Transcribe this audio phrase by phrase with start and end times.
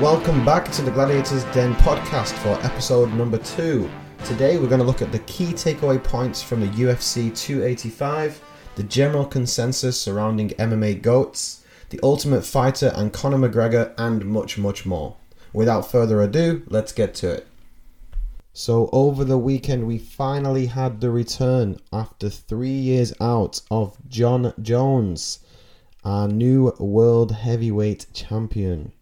[0.00, 3.90] Welcome back to the Gladiators Den podcast for episode number two.
[4.24, 8.40] Today we're going to look at the key takeaway points from the UFC 285,
[8.76, 14.86] the general consensus surrounding MMA GOATs, the Ultimate Fighter and Conor McGregor, and much, much
[14.86, 15.16] more.
[15.52, 17.46] Without further ado, let's get to it.
[18.56, 24.54] So, over the weekend, we finally had the return after three years out of Jon
[24.62, 25.40] Jones,
[26.04, 28.92] our new world heavyweight champion.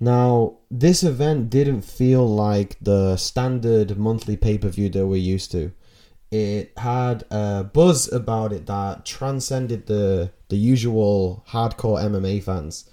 [0.00, 5.52] Now, this event didn't feel like the standard monthly pay per view that we're used
[5.52, 5.70] to.
[6.32, 12.90] It had a buzz about it that transcended the, the usual hardcore MMA fans.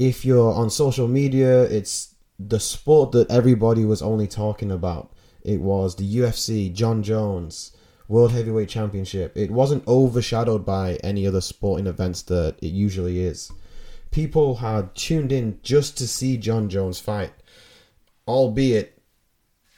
[0.00, 5.12] If you're on social media, it's the sport that everybody was only talking about.
[5.42, 7.72] It was the UFC, Jon Jones,
[8.08, 9.36] World Heavyweight Championship.
[9.36, 13.50] It wasn't overshadowed by any other sporting events that it usually is
[14.16, 17.34] people had tuned in just to see Jon Jones fight,
[18.26, 19.02] albeit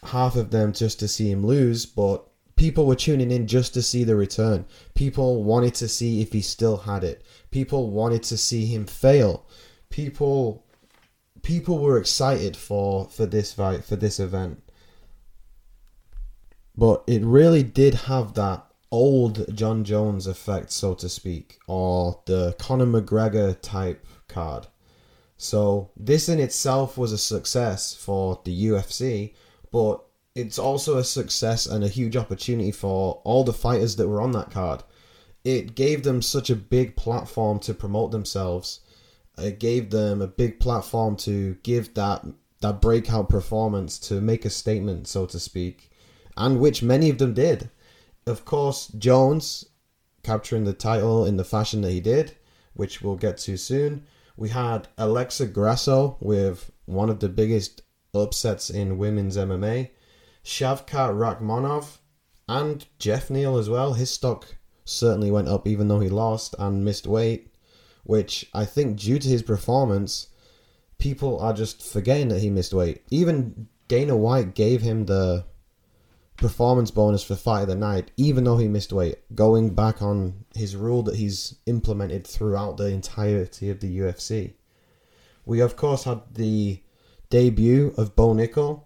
[0.04, 3.82] half of them just to see him lose, but people were tuning in just to
[3.82, 4.64] see the return.
[4.94, 7.24] People wanted to see if he still had it.
[7.50, 9.44] People wanted to see him fail.
[9.90, 10.64] People
[11.42, 14.62] people were excited for for this fight, for this event.
[16.76, 22.54] But it really did have that old Jon Jones effect, so to speak, or the
[22.58, 24.66] Conor McGregor type card.
[25.36, 29.34] So this in itself was a success for the UFC,
[29.70, 34.20] but it's also a success and a huge opportunity for all the fighters that were
[34.20, 34.82] on that card.
[35.44, 38.80] It gave them such a big platform to promote themselves.
[39.38, 42.24] It gave them a big platform to give that
[42.60, 45.90] that breakout performance to make a statement, so to speak,
[46.36, 47.70] and which many of them did.
[48.26, 49.64] Of course, Jones
[50.22, 52.36] capturing the title in the fashion that he did,
[52.74, 54.04] which we'll get to soon.
[54.36, 57.82] We had Alexa Grasso with one of the biggest
[58.14, 59.90] upsets in women's MMA.
[60.44, 61.98] Shavkat Rakhmonov
[62.48, 63.94] and Geoff Neal as well.
[63.94, 67.52] His stock certainly went up even though he lost and missed weight,
[68.08, 70.28] which I think due to his performance,
[70.96, 73.02] people are just forgetting that he missed weight.
[73.10, 75.44] Even Dana White gave him the
[76.38, 80.46] performance bonus for fight of the night, even though he missed weight, going back on
[80.54, 84.54] his rule that he's implemented throughout the entirety of the UFC.
[85.44, 86.82] We of course had the
[87.28, 88.84] debut of Bo Nickal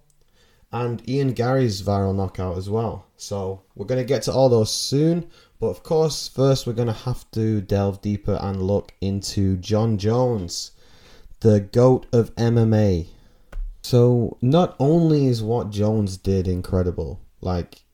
[0.73, 3.07] and Ian Garry's viral knockout as well.
[3.17, 5.31] So we're gonna get to all those soon,
[5.63, 10.73] but of course first we're gonna have to delve deeper and look into Jon Jones,
[11.39, 13.07] the GOAT of MMA.
[13.81, 17.85] So not only is what Jones did incredible, like,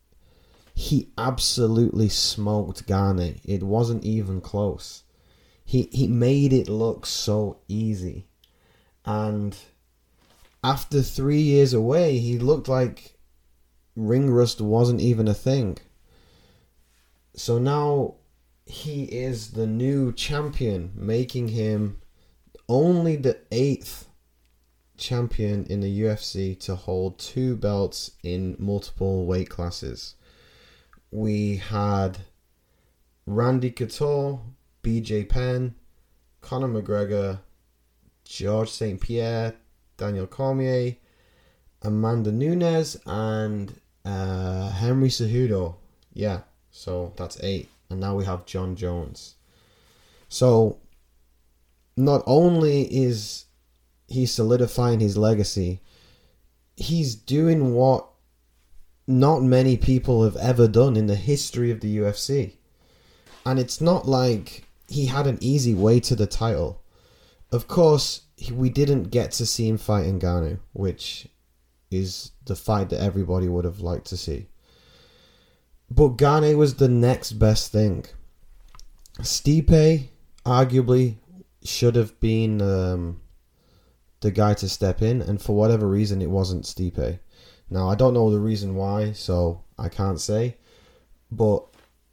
[0.74, 3.38] he absolutely smoked Gane.
[3.44, 5.02] It wasn't even close.
[5.62, 8.28] He he made it look so easy.
[9.04, 9.54] And
[10.64, 13.18] after three years away, he looked like
[13.94, 15.76] ring rust wasn't even a thing.
[17.38, 18.14] So now
[18.66, 21.98] he is the new champion, making him
[22.68, 24.08] only the eighth
[24.96, 30.16] champion in the UFC to hold two belts in multiple weight classes.
[31.12, 32.18] We had
[33.24, 34.40] Randy Couture,
[34.82, 35.76] BJ Penn,
[36.40, 37.38] Conor McGregor,
[38.24, 39.00] George St.
[39.00, 39.54] Pierre,
[39.96, 40.96] Daniel Cormier,
[41.82, 45.76] Amanda Nunes, and uh, Henry Cejudo.
[46.12, 46.40] Yeah,
[46.78, 47.68] so that's eight.
[47.90, 49.34] And now we have Jon Jones.
[50.28, 50.78] So,
[51.96, 53.46] not only is
[54.08, 55.80] he solidifying his legacy.
[56.76, 58.06] He's doing what
[59.06, 62.54] not many people have ever done in the history of the UFC.
[63.44, 66.82] And it's not like he had an easy way to the title.
[67.52, 68.22] Of course,
[68.52, 71.28] we didn't get to see him fight Ngannou, which
[71.90, 74.46] is the fight that everybody would have liked to see.
[75.90, 78.04] But Gane was the next best thing.
[79.20, 80.08] Stipe
[80.44, 81.16] arguably
[81.64, 83.20] should have been um,
[84.20, 87.18] the guy to step in, and for whatever reason, it wasn't Stipe.
[87.70, 90.56] Now, I don't know the reason why, so I can't say.
[91.30, 91.64] But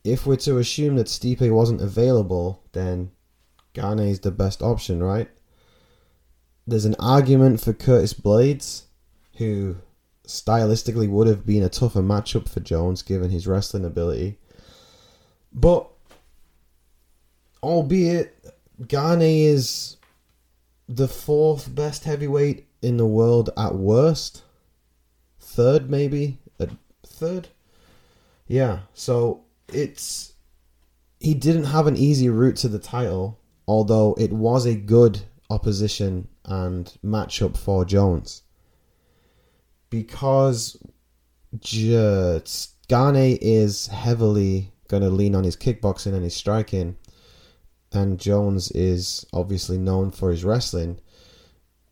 [0.03, 3.11] if we're to assume that Stipe wasn't available, then
[3.73, 5.29] Gane is the best option, right?
[6.67, 8.83] There's an argument for Curtis Blaydes,
[9.37, 9.77] who
[10.27, 14.37] stylistically would have been a tougher matchup for Jones given his wrestling ability.
[15.53, 15.87] But,
[17.63, 18.37] albeit,
[18.87, 19.97] Gane is
[20.87, 24.43] the fourth best heavyweight in the world at worst.
[25.39, 26.39] Third, maybe.
[27.05, 27.47] Third?
[28.47, 30.33] Yeah, so it's.
[31.19, 36.27] he didn't have an easy route to the title, although it was a good opposition
[36.43, 38.43] and matchup for Jones.
[39.95, 40.75] Because
[41.61, 46.97] Gane is heavily going to lean on his kickboxing and his striking,
[47.93, 50.99] and Jones is obviously known for his wrestling.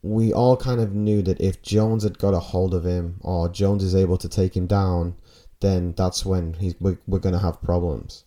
[0.02, 3.48] We all kind of knew that if Jones had got a hold of him or
[3.48, 5.16] Jones is able to take him down,
[5.62, 8.26] then that's when he's we're, we're going to have problems.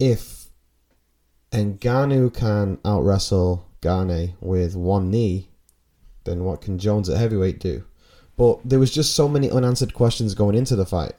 [0.00, 0.46] If
[1.52, 5.50] Ngannou can out wrestle Gane with one knee,
[6.24, 7.84] then what can Jones at heavyweight do?
[8.36, 11.14] But there was just so many unanswered questions going into the fight.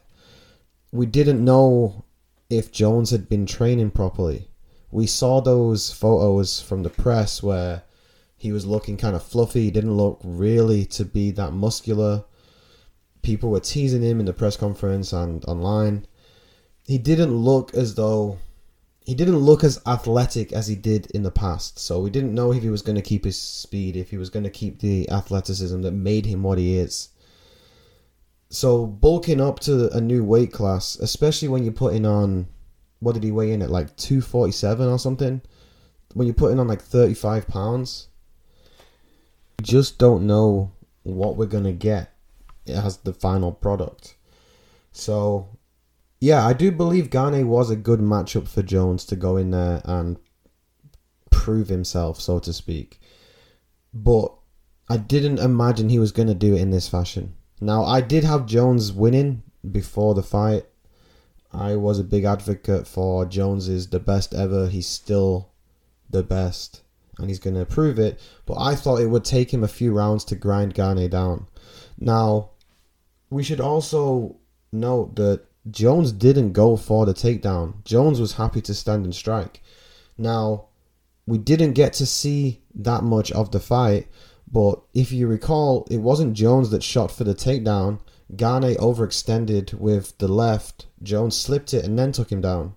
[0.92, 2.06] We didn't know
[2.50, 4.50] if Jones had been training properly.
[4.92, 7.84] We saw those photos from the press where
[8.38, 9.64] he was looking kind of fluffy.
[9.64, 12.26] He didn't look really to be that muscular.
[13.22, 16.06] People were teasing him in the press conference and online.
[16.84, 18.38] He didn't look as though
[19.06, 21.78] he didn't look as athletic as he did in the past.
[21.78, 24.32] So we didn't know if he was going to keep his speed, if he was
[24.32, 27.10] going to keep the athleticism that made him what he is.
[28.50, 32.48] So bulking up to a new weight class, especially when you're putting on,
[33.00, 35.42] what did he weigh in at like two forty seven or something?
[36.14, 38.08] When you're putting on like thirty five pounds,
[39.60, 40.72] you just don't know
[41.04, 42.14] what we're gonna get
[42.68, 44.16] as the final product.
[44.94, 45.50] So,
[46.26, 49.84] yeah, I do believe Gane was a good matchup for Jones to go in there
[49.86, 50.18] and
[51.30, 53.00] prove himself, so to speak.
[53.94, 54.34] But
[54.90, 57.36] I didn't imagine he was going to do it in this fashion.
[57.62, 60.66] Now, I did have Jones winning before the fight.
[61.54, 64.68] I was a big advocate for Jones is the best ever.
[64.68, 65.52] He's still
[66.10, 66.82] the best
[67.20, 68.20] and he's going to prove it.
[68.48, 71.46] But I thought it would take him a few rounds to grind Gane down.
[72.00, 72.50] Now,
[73.30, 74.38] we should also
[74.72, 77.84] note that Jones didn't go for the takedown.
[77.84, 79.62] Jones was happy to stand and strike.
[80.18, 80.66] Now,
[81.26, 84.08] we didn't get to see that much of the fight,
[84.52, 88.00] but if you recall, it wasn't Jones that shot for the takedown.
[88.36, 90.86] Gane overextended with the left.
[91.02, 92.76] Jones slipped it and then took him down.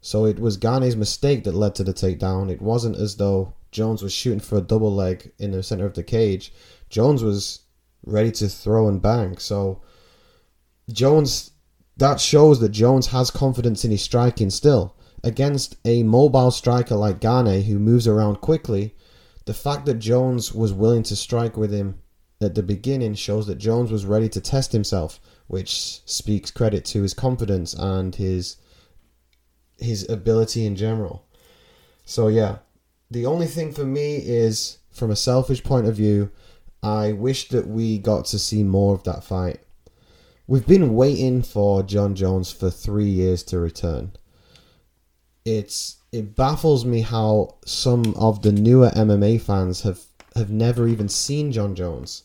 [0.00, 2.50] So it was Gane's mistake that led to the takedown.
[2.50, 5.94] It wasn't as though Jones was shooting for a double leg in the center of
[5.94, 6.52] the cage.
[6.90, 7.60] Jones was
[8.04, 9.38] ready to throw and bang.
[9.38, 9.80] So
[10.92, 11.52] Jones
[11.96, 14.96] that shows that Jones has confidence in his striking still.
[15.22, 18.94] Against a mobile striker like Gane who moves around quickly,
[19.46, 22.00] the fact that Jones was willing to strike with him
[22.40, 27.02] at the beginning shows that Jones was ready to test himself, which speaks credit to
[27.02, 28.56] his confidence and his
[29.78, 31.26] his ability in general.
[32.04, 32.58] So yeah,
[33.10, 36.30] the only thing for me is from a selfish point of view,
[36.82, 39.60] I wish that we got to see more of that fight.
[40.46, 44.12] We've been waiting for Jon Jones for 3 years to return.
[45.44, 50.00] It's it baffles me how some of the newer MMA fans have
[50.36, 52.24] have never even seen Jon Jones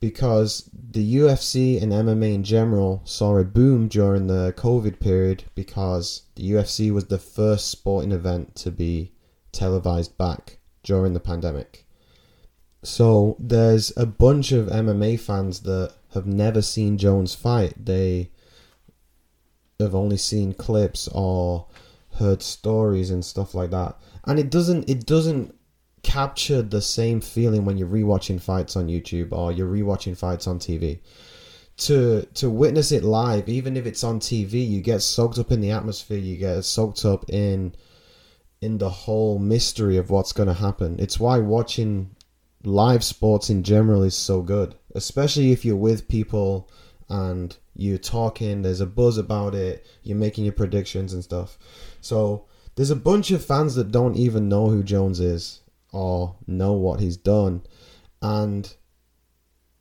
[0.00, 6.22] because the UFC and MMA in general saw a boom during the COVID period because
[6.34, 9.12] the UFC was the first sporting event to be
[9.52, 11.86] televised back during the pandemic.
[12.82, 17.84] So there's a bunch of MMA fans that have never seen Jones fight.
[17.84, 18.30] They
[19.80, 21.66] have only seen clips or
[22.14, 23.96] heard stories and stuff like that.
[24.24, 25.54] And it doesn't it doesn't
[26.02, 30.58] capture the same feeling when you're rewatching fights on YouTube or you're rewatching fights on
[30.58, 31.00] TV.
[31.78, 35.60] To to witness it live, even if it's on TV, you get soaked up in
[35.60, 37.74] the atmosphere, you get soaked up in
[38.60, 40.96] in the whole mystery of what's going to happen.
[41.00, 42.14] It's why watching
[42.64, 46.70] live sports in general is so good, especially if you're with people
[47.08, 51.58] and you're talking, there's a buzz about it, you're making your predictions and stuff.
[52.00, 55.60] So there's a bunch of fans that don't even know who Jones is
[55.92, 57.62] or know what he's done.
[58.22, 58.72] And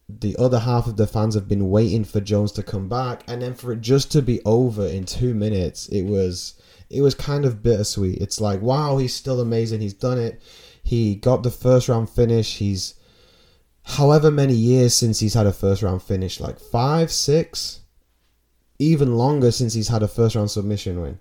[0.09, 3.41] the other half of the fans have been waiting for Jones to come back and
[3.41, 6.55] then for it just to be over in two minutes, it was
[6.89, 8.19] it was kind of bittersweet.
[8.21, 10.41] It's like, wow, he's still amazing, he's done it.
[10.83, 12.95] He got the first round finish, he's
[13.83, 17.79] however many years since he's had a first round finish, like five, six,
[18.79, 21.19] even longer since he's had a first round submission win.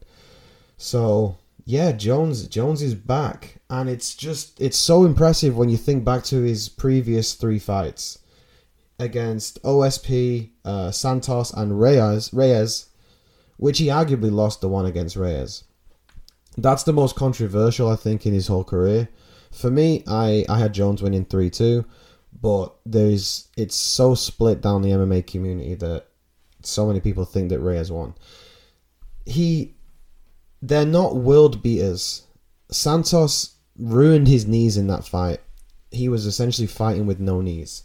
[0.77, 6.05] So yeah, Jones Jones is back, and it's just it's so impressive when you think
[6.05, 8.19] back to his previous three fights
[8.99, 12.33] against OSP, uh, Santos, and Reyes.
[12.33, 12.87] Reyes,
[13.57, 15.65] which he arguably lost the one against Reyes.
[16.57, 19.09] That's the most controversial I think in his whole career.
[19.53, 21.85] For me, I I had Jones winning three two,
[22.41, 26.07] but there's it's so split down the MMA community that
[26.63, 28.15] so many people think that Reyes won.
[29.27, 29.75] He
[30.61, 32.23] they're not world beaters.
[32.71, 35.41] Santos ruined his knees in that fight.
[35.91, 37.83] He was essentially fighting with no knees.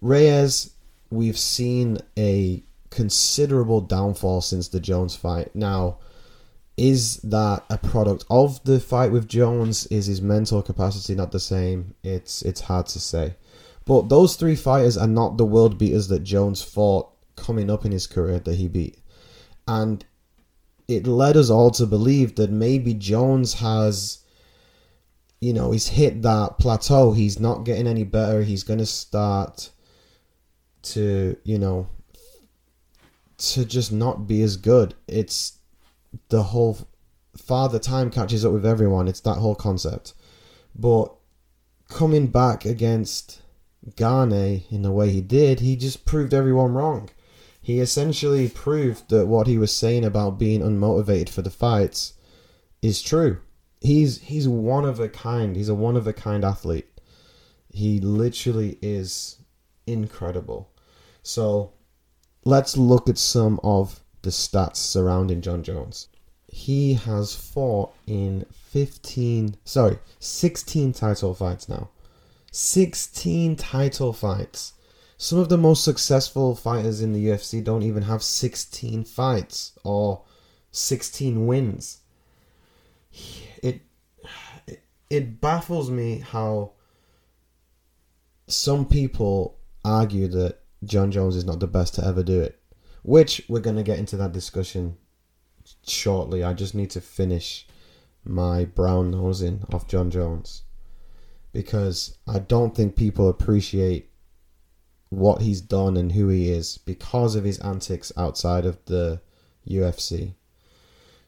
[0.00, 0.70] Reyes,
[1.10, 5.54] we've seen a considerable downfall since the Jones fight.
[5.54, 5.98] Now,
[6.82, 9.86] is that a product of the fight with Jones?
[9.86, 11.94] Is his mental capacity not the same?
[12.02, 13.36] It's it's hard to say.
[13.84, 17.92] But those three fighters are not the world beaters that Jones fought coming up in
[17.92, 18.98] his career that he beat.
[19.68, 20.04] And
[20.88, 24.18] it led us all to believe that maybe Jones has
[25.40, 27.12] you know, he's hit that plateau.
[27.12, 28.42] He's not getting any better.
[28.42, 29.70] He's going to start
[30.82, 31.88] to, you know,
[33.38, 34.94] to just not be as good.
[35.08, 35.58] It's
[36.28, 36.78] the whole
[37.36, 39.08] father time catches up with everyone.
[39.08, 40.14] It's that whole concept.
[40.74, 41.12] But
[41.88, 43.42] coming back against
[43.96, 47.10] Gane in the way he did, he just proved everyone wrong.
[47.60, 52.14] He essentially proved that what he was saying about being unmotivated for the fights
[52.80, 53.38] is true.
[53.80, 55.56] He's he's one of a kind.
[55.56, 56.88] He's a one of a kind athlete.
[57.68, 59.38] He literally is
[59.86, 60.70] incredible.
[61.22, 61.72] So
[62.44, 66.08] let's look at some of the stats surrounding Jon Jones.
[66.46, 71.88] He has fought in 15, sorry, 16 title fights now.
[72.50, 74.74] 16 title fights.
[75.16, 80.22] Some of the most successful fighters in the UFC don't even have 16 fights or
[80.72, 82.00] 16 wins.
[83.62, 83.82] It
[85.08, 86.72] it baffles me how
[88.48, 92.58] some people argue that Jon Jones is not the best to ever do it,
[93.02, 94.96] which we're going to get into that discussion
[95.86, 96.42] shortly.
[96.42, 97.66] I just need to finish
[98.24, 100.62] my brown nosing of Jon Jones
[101.52, 104.10] because I don't think people appreciate
[105.10, 109.20] what he's done and who he is because of his antics outside of the
[109.68, 110.34] UFC.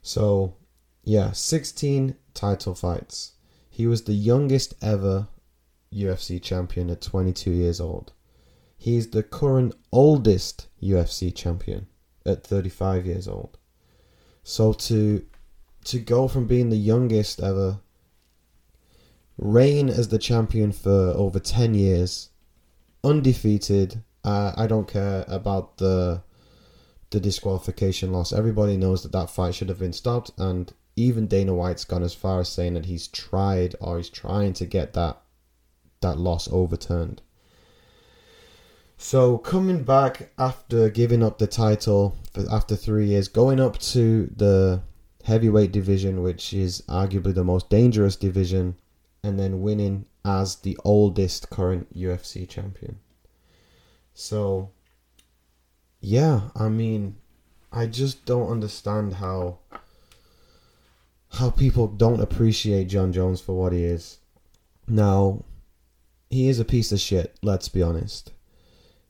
[0.00, 0.56] So,
[1.02, 3.32] yeah, 16 title fights.
[3.68, 5.28] He was the youngest ever
[5.92, 8.12] UFC champion at 22 years old.
[8.84, 11.86] He's the current oldest UFC champion
[12.26, 13.56] at 35 years old.
[14.42, 15.24] So to
[15.84, 17.80] to go from being the youngest ever
[19.38, 22.28] reign as the champion for over 10 years,
[23.02, 24.02] undefeated.
[24.22, 26.22] Uh, I don't care about the
[27.08, 28.34] the disqualification loss.
[28.34, 32.12] Everybody knows that that fight should have been stopped, and even Dana White's gone as
[32.12, 35.22] far as saying that he's tried or he's trying to get that
[36.02, 37.22] that loss overturned.
[38.96, 42.16] So coming back after giving up the title
[42.50, 44.82] after three years, going up to the
[45.24, 48.76] heavyweight division, which is arguably the most dangerous division,
[49.22, 52.98] and then winning as the oldest current UFC champion.
[54.14, 54.70] So,
[56.00, 57.16] yeah, I mean,
[57.72, 59.58] I just don't understand how
[61.32, 64.18] how people don't appreciate Jon Jones for what he is.
[64.86, 65.42] Now,
[66.30, 68.30] he is a piece of shit, let's be honest.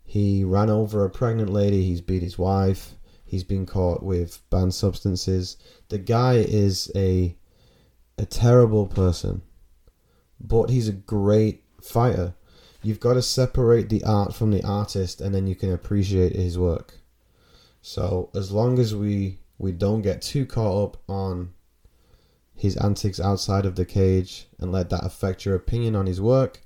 [0.04, 2.94] He ran over a pregnant lady, he's beat his wife,
[3.24, 5.56] he's been caught with banned substances.
[5.88, 7.36] The guy is a
[8.16, 9.42] a terrible person
[10.40, 12.34] but he's a great fighter.
[12.82, 16.58] You've got to separate the art from the artist, and then you can appreciate his
[16.58, 17.00] work.
[17.80, 21.52] So as long as we we don't get too caught up on
[22.56, 26.60] his antics outside of the cage and let that affect your opinion on his work,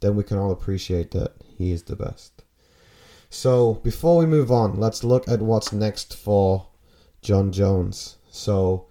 [0.00, 2.33] then we can all appreciate that he is the best.
[3.34, 6.68] So before we move on, let's look at what's next for
[7.20, 8.16] Jon Jones.
[8.30, 8.86] So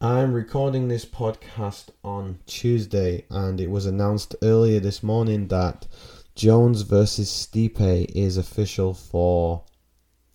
[0.00, 5.86] I'm recording this podcast on Tuesday, and it was announced earlier this morning that
[6.34, 9.64] Jones versus Stipe is official for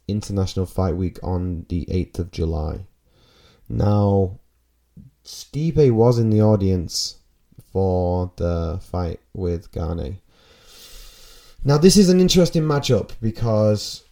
[0.08, 2.86] International Fight Week on the 8th of July.
[3.68, 4.40] Now,
[5.24, 7.18] Stipe was in the audience
[7.72, 10.20] for the fight with Gane.
[11.68, 14.04] Now, this is an interesting matchup because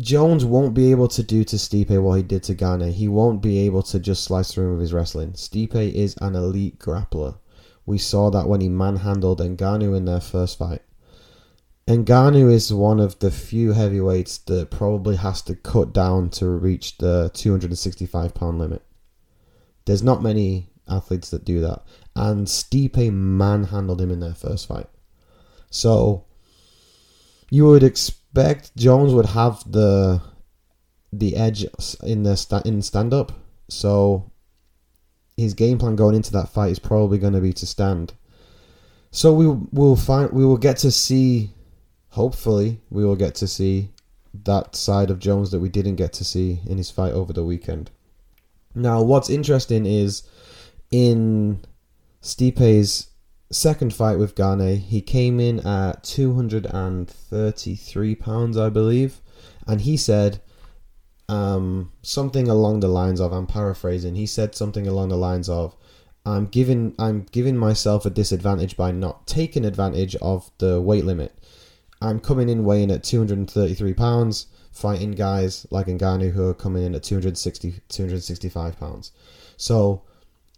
[0.00, 2.90] Jones won't be able to do to Stipe what he did to Gane.
[2.90, 5.32] He won't be able to just slice through him with his wrestling.
[5.32, 7.36] Stipe is an elite grappler.
[7.84, 10.80] We saw that when he manhandled Ngannou in their first fight.
[11.86, 16.96] Ngannou is one of the few heavyweights that probably has to cut down to reach
[16.96, 18.80] the 265 pound limit.
[19.84, 21.82] There's not many athletes that do that.
[22.16, 24.88] And Stipe manhandled him in their first fight.
[25.70, 26.24] So
[27.50, 30.20] you would expect Jones would have the
[31.12, 31.64] the edge
[32.02, 33.32] in the in stand up.
[33.68, 34.30] So
[35.36, 38.14] his game plan going into that fight is probably going to be to stand.
[39.10, 41.50] So we will find we will get to see
[42.10, 43.90] hopefully we will get to see
[44.44, 47.44] that side of Jones that we didn't get to see in his fight over the
[47.44, 47.90] weekend.
[48.74, 50.22] Now, what's interesting is
[50.90, 51.60] in
[52.20, 53.07] Stipe's
[53.50, 59.22] second fight with Gane, he came in at 233 pounds, I believe,
[59.66, 60.42] and he said
[61.28, 64.16] um, something along the lines of I'm paraphrasing.
[64.16, 65.74] He said something along the lines of
[66.26, 71.32] I'm giving I'm giving myself a disadvantage by not taking advantage of the weight limit.
[72.00, 76.94] I'm coming in weighing at 233 pounds, fighting guys like Ngannou who are coming in
[76.94, 79.12] at 260 265 pounds.
[79.56, 80.02] So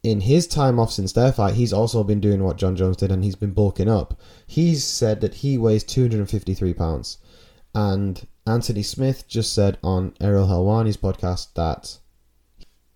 [0.03, 3.13] in his time off since their fight, he's also been doing what Jon Jones did
[3.13, 4.19] and he's been bulking up.
[4.47, 7.19] He's said that he weighs 253 pounds.
[7.75, 11.99] And Anthony Smith just said on Ariel Helwani's podcast that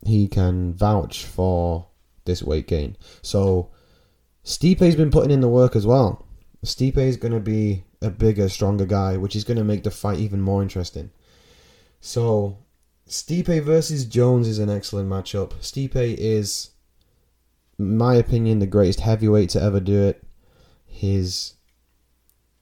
[0.06, 1.86] he can vouch for
[2.24, 2.96] this weight gain.
[3.22, 3.70] So
[4.44, 6.26] Stipe's been putting in the work as well.
[6.64, 9.90] Stipe is going to be a bigger, stronger guy, which is going to make the
[9.90, 11.10] fight even more interesting.
[12.00, 12.58] So
[13.06, 15.52] Stipe versus Jones is an excellent matchup.
[15.60, 16.70] Stipe is
[17.78, 20.24] my opinion, the greatest heavyweight to ever do it.
[20.86, 21.54] His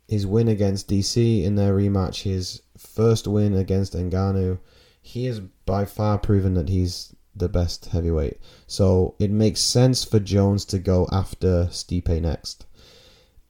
[0.09, 4.59] his win against DC in their rematch, his first win against Ngannou,
[5.01, 8.39] he has by far proven that he's the best heavyweight.
[8.67, 12.67] So it makes sense for Jones to go after Stipe next.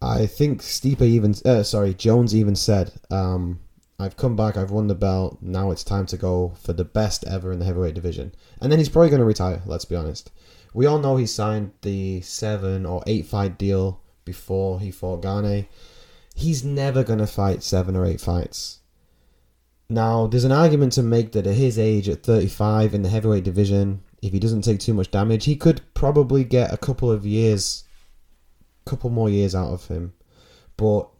[0.00, 3.60] I think Stipe even, uh, sorry, Jones even said, um,
[3.98, 7.24] I've come back, I've won the belt, now it's time to go for the best
[7.26, 8.34] ever in the heavyweight division.
[8.60, 10.30] And then he's probably going to retire, let's be honest.
[10.74, 15.66] We all know he signed the seven or eight fight deal before he fought Gane.
[16.34, 18.78] He's never going to fight seven or eight fights.
[19.90, 23.44] Now, there's an argument to make that at his age, at 35 in the heavyweight
[23.44, 27.26] division, if he doesn't take too much damage, he could probably get a couple of
[27.26, 27.84] years,
[28.86, 30.14] couple more years out of him.
[30.78, 31.10] But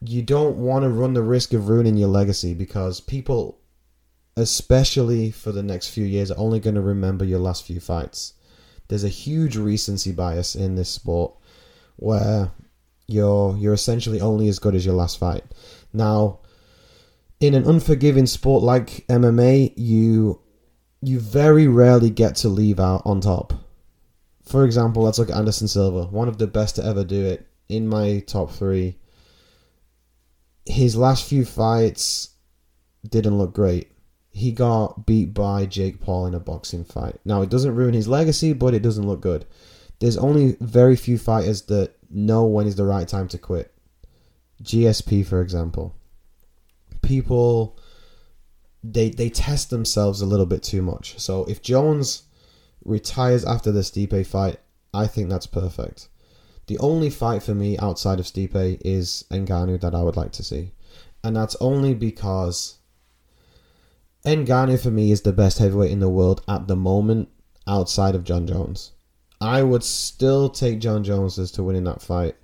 [0.00, 3.60] you don't want to run the risk of ruining your legacy because people
[4.36, 8.34] especially for the next few years, are only going to remember your last few fights.
[8.90, 11.32] There's a huge recency bias in this sport
[11.94, 12.50] where
[13.06, 15.44] you're you're essentially only as good as your last fight.
[15.92, 16.40] Now,
[17.38, 20.40] in an unforgiving sport like MMA, you
[21.00, 23.52] you very rarely get to leave out on top.
[24.42, 27.46] For example, let's look at Anderson Silva, one of the best to ever do it
[27.68, 28.98] in my top 3.
[30.66, 32.30] His last few fights
[33.08, 33.92] didn't look great
[34.30, 37.16] he got beat by Jake Paul in a boxing fight.
[37.24, 39.44] Now, it doesn't ruin his legacy, but it doesn't look good.
[39.98, 43.72] There's only very few fighters that know when is the right time to quit.
[44.62, 45.94] GSP, for example.
[47.02, 47.78] People
[48.82, 51.18] they they test themselves a little bit too much.
[51.18, 52.24] So if Jones
[52.84, 54.58] retires after the Stipe fight,
[54.94, 56.08] I think that's perfect.
[56.66, 60.44] The only fight for me outside of Stipe is Ngannou that I would like to
[60.44, 60.72] see.
[61.22, 62.78] And that's only because
[64.24, 67.28] Ngannou for me is the best heavyweight in the world at the moment,
[67.66, 68.92] outside of Jon Jones.
[69.40, 72.36] I would still take Jon Jones as to winning that fight,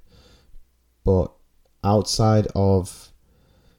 [1.05, 1.33] but
[1.85, 3.12] outside of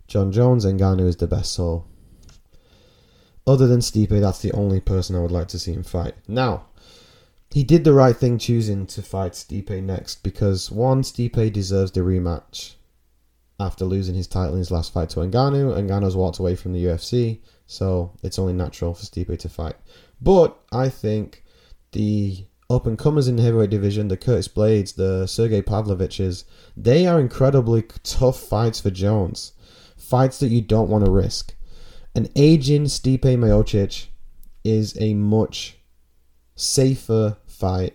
[0.07, 1.53] Jon Jones, Ngannou is the best.
[1.53, 1.85] So,
[3.47, 6.13] other than Stipe, that's the only person I would like to see him fight.
[6.27, 6.67] Now,
[7.49, 12.01] he did the right thing choosing to fight Stipe next because one, Stipe deserves the
[12.01, 12.75] rematch
[13.59, 15.75] after losing his title in his last fight to Ngannou.
[15.87, 17.41] Ngannou's walked away from the UFC.
[17.65, 19.75] So it's only natural for Stipe to fight.
[20.21, 21.43] But I think
[21.91, 26.43] the up and comers in the heavyweight division, the Curtis Blaydes, the Sergey Pavloviches,
[26.75, 29.53] they are incredibly tough fights for Jones.
[29.97, 31.55] Fights that you don't want to risk.
[32.13, 34.07] An aging Stipe Miocic
[34.63, 35.77] is a much
[36.55, 37.93] safer fight,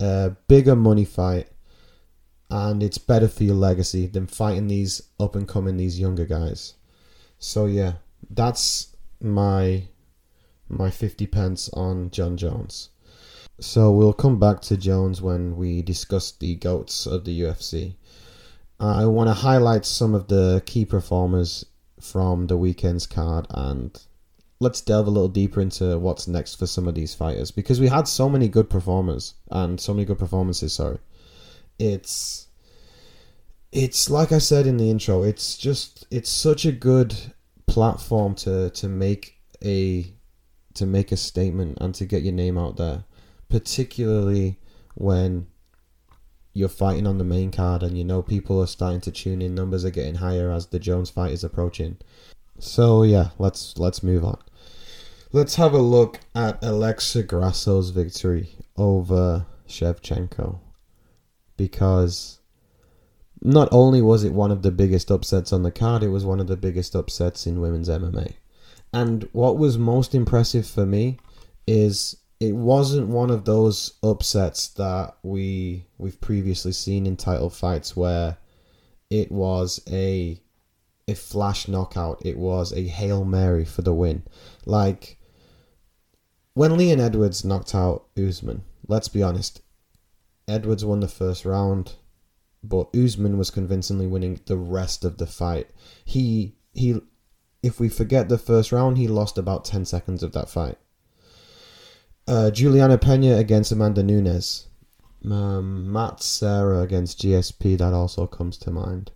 [0.00, 1.48] a bigger money fight,
[2.50, 6.74] and it's better for your legacy than fighting these up and coming, these younger guys.
[7.38, 7.94] So yeah,
[8.30, 9.84] that's my
[10.68, 12.90] my 50 pence on Jon Jones.
[13.60, 17.94] So we'll come back to Jones when we discuss the GOATs of the UFC.
[18.80, 21.64] Uh, I want to highlight some of the key performers
[22.00, 23.98] from the weekend's card and
[24.60, 27.88] let's delve a little deeper into what's next for some of these fighters because we
[27.88, 30.98] had so many good performers and so many good performances, sorry.
[31.78, 32.48] It's
[33.74, 37.14] it's like I said in the intro, it's just it's such a good
[37.66, 40.06] platform to to make a
[40.74, 43.04] to make a statement and to get your name out there,
[43.48, 44.58] particularly
[44.94, 45.48] when
[46.52, 49.56] you're fighting on the main card and you know people are starting to tune in,
[49.56, 51.96] numbers are getting higher as the Jones fight is approaching.
[52.60, 54.38] So yeah, let's let's move on.
[55.32, 60.60] Let's have a look at Alexa Grasso's victory over Shevchenko
[61.56, 62.40] because
[63.42, 66.40] not only was it one of the biggest upsets on the card, it was one
[66.40, 68.34] of the biggest upsets in women's MMA.
[68.92, 71.18] And what was most impressive for me
[71.66, 77.96] is it wasn't one of those upsets that we we've previously seen in title fights
[77.96, 78.36] where
[79.10, 80.40] it was a
[81.06, 82.24] a flash knockout.
[82.24, 84.22] It was a hail mary for the win.
[84.64, 85.18] Like
[86.54, 88.62] when Leon Edwards knocked out Usman.
[88.86, 89.60] Let's be honest,
[90.46, 91.94] Edwards won the first round,
[92.62, 95.70] but Usman was convincingly winning the rest of the fight.
[96.04, 97.00] He he,
[97.62, 100.78] if we forget the first round, he lost about ten seconds of that fight.
[102.26, 104.68] Uh, Julianna Peña against Amanda Nunes.
[105.30, 109.10] Um, Matt Serra against GSP, that also comes to mind.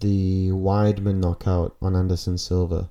[0.00, 2.90] The Weidman knockout on Anderson Silva.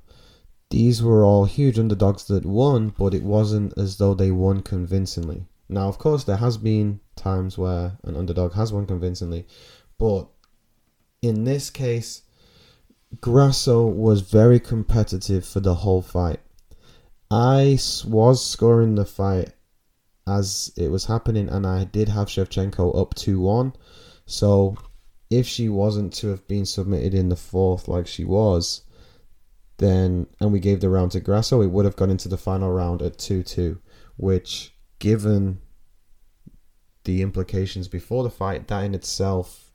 [0.69, 5.47] These were all huge underdogs that won, but it wasn't as though they won convincingly.
[5.71, 9.47] Now, of course, there has been times where an underdog has won convincingly,
[9.97, 10.27] but
[11.21, 12.23] in this case,
[13.21, 16.41] Grasso was very competitive for the whole fight.
[17.31, 19.53] I was scoring the fight
[20.27, 23.73] as it was happening, and I did have Shevchenko up 2 1.
[24.25, 24.75] So
[25.29, 28.81] if she wasn't to have been submitted in the fourth like she was,
[29.77, 32.71] then and we gave the round to Grasso, it would have gone into the final
[32.71, 33.79] round at 2 2,
[34.17, 35.59] which, given
[37.03, 39.71] the implications before the fight, that in itself,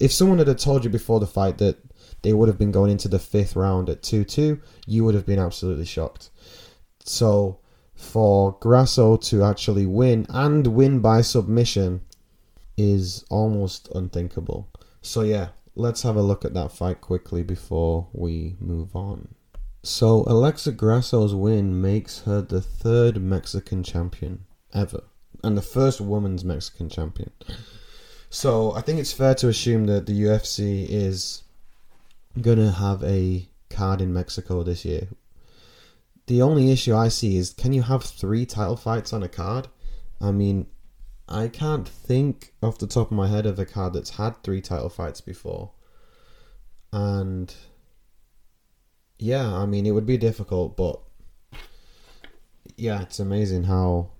[0.00, 1.76] if someone had told you before the fight that
[2.22, 5.26] they would have been going into the fifth round at 2 2, you would have
[5.26, 6.30] been absolutely shocked.
[7.04, 7.58] So
[7.94, 12.00] for Grasso to actually win and win by submission
[12.78, 14.70] is almost unthinkable.
[15.02, 19.34] So yeah, let's have a look at that fight quickly before we move on.
[19.82, 25.02] So Alexa Grasso's win makes her the third Mexican champion ever
[25.42, 27.30] and the first woman's Mexican champion.
[28.30, 31.42] So I think it's fair to assume that the UFC is
[32.40, 35.08] gonna have a card in Mexico this year,
[36.26, 39.68] the only issue I see is can you have three title fights on a card?
[40.20, 40.66] I mean,
[41.28, 44.60] I can't think off the top of my head of a card that's had three
[44.60, 45.72] title fights before.
[46.92, 47.52] And
[49.18, 51.00] yeah, I mean, it would be difficult, but
[52.76, 54.10] yeah, it's amazing how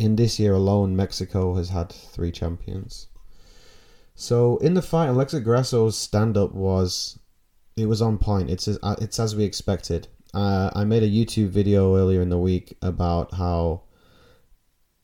[0.00, 3.08] in this year alone, Mexico has had three champions.
[4.14, 7.18] So in the fight, Alexa Grasso's stand up was
[7.76, 8.50] it was on point.
[8.50, 10.08] It's as, it's as we expected.
[10.32, 13.82] Uh, I made a YouTube video earlier in the week about how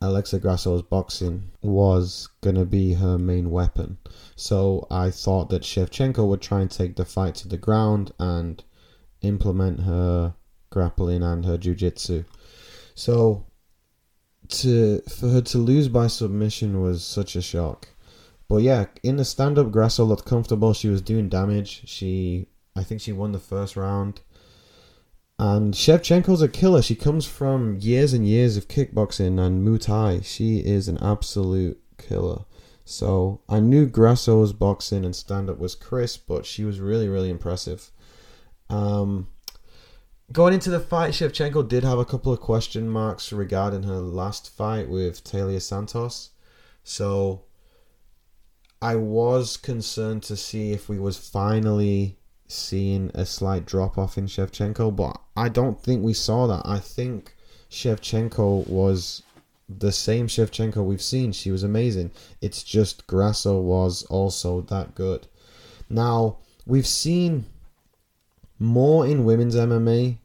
[0.01, 3.99] Alexa Grasso's boxing was gonna be her main weapon.
[4.35, 8.65] So I thought that Shevchenko would try and take the fight to the ground and
[9.21, 10.35] implement her
[10.71, 12.25] grappling and her jiu-jitsu.
[12.95, 13.46] So
[14.51, 17.89] to for her to lose by submission was such a shock.
[18.49, 20.73] But yeah, in the stand-up, Grasso looked comfortable.
[20.73, 21.83] She was doing damage.
[21.89, 24.21] She, I think, she won the first round.
[25.39, 26.81] And Shevchenko's a killer.
[26.81, 30.21] She comes from years and years of kickboxing and Muay Thai.
[30.23, 32.45] She is an absolute killer.
[32.85, 37.31] So I knew Grasso's boxing and stand up was crisp, but she was really, really
[37.31, 37.91] impressive.
[38.71, 39.29] Um,
[40.33, 44.55] going into the fight, Shevchenko did have a couple of question marks regarding her last
[44.55, 46.31] fight with Taila Santos.
[46.85, 47.43] So
[48.81, 54.27] I was concerned to see if we was finally seeing a slight drop off in
[54.27, 56.63] Shevchenko, but I don't think we saw that.
[56.65, 57.35] I think
[57.71, 59.23] Shevchenko was
[59.69, 61.33] the same Shevchenko we've seen.
[61.33, 62.13] She was amazing.
[62.41, 65.27] It's just Grasso was also that good.
[65.89, 67.47] Now, we've seen
[68.59, 70.19] more in women's MMA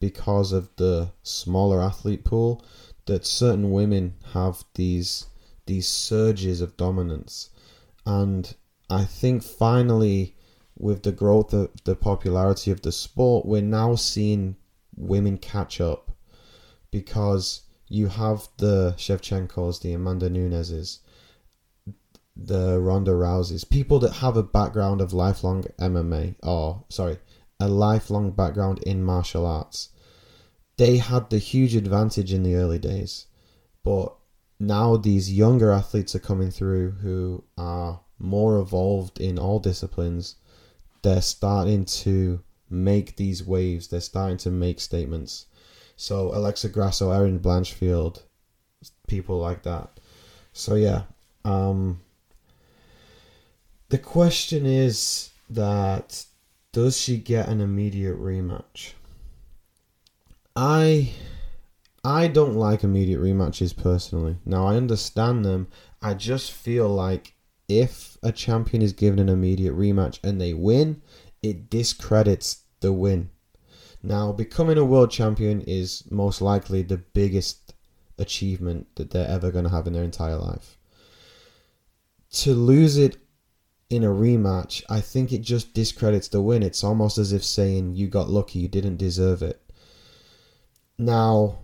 [0.00, 2.64] because of the smaller athlete pool
[3.06, 5.26] that certain women have these
[5.66, 7.50] these surges of dominance.
[8.06, 8.54] And
[8.88, 10.34] I think finally
[10.78, 14.56] with the growth of the popularity of the sport, we're now seeing
[14.96, 16.12] women catch up
[16.90, 21.00] because you have the Shevchenkos, the Amanda Nunes's,
[22.36, 27.18] the Ronda Rouseys, people that have a background of lifelong MMA, or sorry,
[27.60, 29.90] a lifelong background in martial arts.
[30.76, 33.26] They had the huge advantage in the early days,
[33.82, 34.14] but
[34.60, 40.36] now these younger athletes are coming through who are more evolved in all disciplines
[41.02, 42.40] they're starting to
[42.70, 43.88] make these waves.
[43.88, 45.46] They're starting to make statements.
[45.96, 48.22] So Alexa Grasso, Erin Blanchfield,
[49.06, 49.98] people like that.
[50.52, 51.02] So yeah,
[51.44, 52.00] um,
[53.88, 56.24] the question is that
[56.72, 58.92] does she get an immediate rematch?
[60.54, 61.12] I
[62.04, 64.38] I don't like immediate rematches personally.
[64.44, 65.68] Now I understand them.
[66.00, 67.34] I just feel like
[67.68, 71.02] if a champion is given an immediate rematch and they win,
[71.42, 73.30] it discredits the win.
[74.02, 77.74] Now, becoming a world champion is most likely the biggest
[78.16, 80.78] achievement that they're ever going to have in their entire life.
[82.30, 83.16] To lose it
[83.90, 86.62] in a rematch, I think it just discredits the win.
[86.62, 89.60] It's almost as if saying you got lucky, you didn't deserve it.
[90.98, 91.60] Now,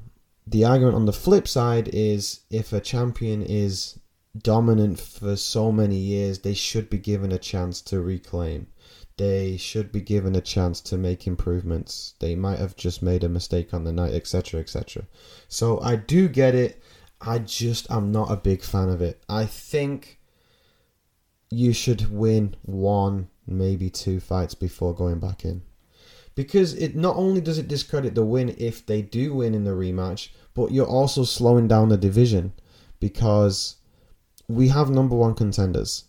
[0.47, 3.99] the argument on the flip side is if a champion is
[4.37, 8.69] dominant for so many years, they should be given a chance to reclaim.
[9.17, 12.15] They should be given a chance to make improvements.
[12.19, 15.07] They might have just made a mistake on the night, etc., etc.
[15.49, 16.83] So I do get it.
[17.21, 19.23] I just am not a big fan of it.
[19.29, 20.19] I think
[21.51, 25.63] you should win one, maybe two fights before going back in.
[26.35, 29.71] Because it not only does it discredit the win if they do win in the
[29.71, 32.53] rematch, but you're also slowing down the division
[32.99, 33.77] because
[34.49, 36.05] we have number one contenders.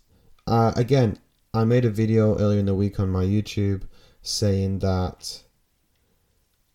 [0.47, 1.19] Uh, again,
[1.53, 3.83] I made a video earlier in the week on my YouTube
[4.21, 5.43] saying that.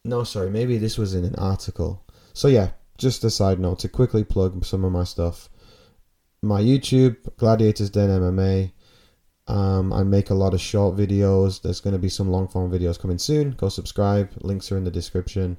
[0.04, 2.04] No, sorry, maybe this was in an article.
[2.32, 5.50] So, yeah, just a side note to quickly plug some of my stuff.
[6.42, 8.72] My YouTube, Gladiators Den MMA.
[9.46, 11.60] Um, I make a lot of short videos.
[11.60, 13.52] There's going to be some long form videos coming soon.
[13.52, 14.30] Go subscribe.
[14.40, 15.58] Links are in the description.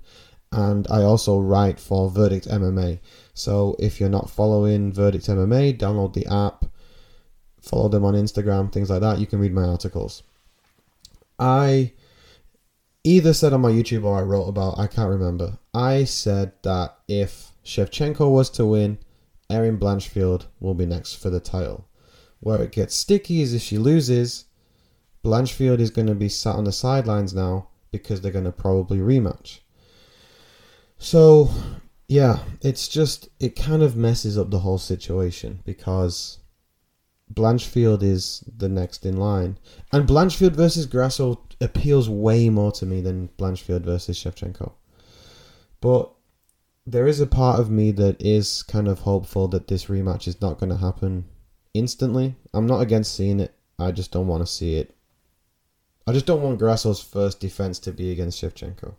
[0.52, 3.00] And I also write for Verdict MMA.
[3.34, 6.66] So if you're not following Verdict MMA, download the app
[7.62, 9.20] follow them on Instagram, things like that.
[9.20, 10.24] You can read my articles.
[11.40, 11.94] I
[13.04, 15.58] either said on my YouTube or I wrote about, I can't remember.
[15.74, 18.98] I said that if Shevchenko was to win,
[19.52, 21.88] Erin Blanchfield will be next for the title.
[22.40, 24.46] Where it gets sticky is if she loses,
[25.24, 28.98] Blanchfield is going to be sat on the sidelines now because they're going to probably
[28.98, 29.60] rematch.
[30.98, 31.52] So,
[32.08, 36.40] yeah, it's just, it kind of messes up the whole situation because
[37.34, 39.58] Blanchfield is the next in line.
[39.92, 44.74] And Blanchfield versus Grasso appeals way more to me than Blanchfield versus Shevchenko.
[45.80, 46.12] But
[46.86, 50.42] there is a part of me that is kind of hopeful that this rematch is
[50.42, 51.26] not going to happen
[51.74, 52.36] instantly.
[52.54, 53.54] I'm not against seeing it.
[53.78, 54.96] I just don't want to see it.
[56.08, 58.96] I just don't want Grasso's first defense to be against Shevchenko.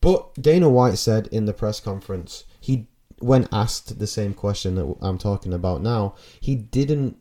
[0.00, 2.88] But Dana White said in the press conference, he
[3.20, 7.16] when asked the same question that I'm talking about now, he didn't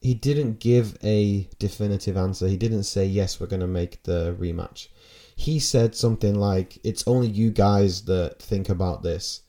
[0.00, 2.46] he didn't give a definitive answer.
[2.46, 4.88] He didn't say yes, we're going to make the rematch.
[5.38, 9.42] He said something like, "It's only you guys that think about this."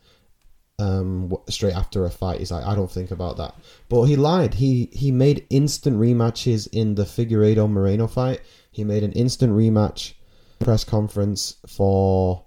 [0.77, 3.55] Um, straight after a fight, he's like, "I don't think about that."
[3.89, 4.53] But he lied.
[4.53, 8.41] He he made instant rematches in the Figueiredo Moreno fight.
[8.71, 10.13] He made an instant rematch
[10.59, 12.45] press conference for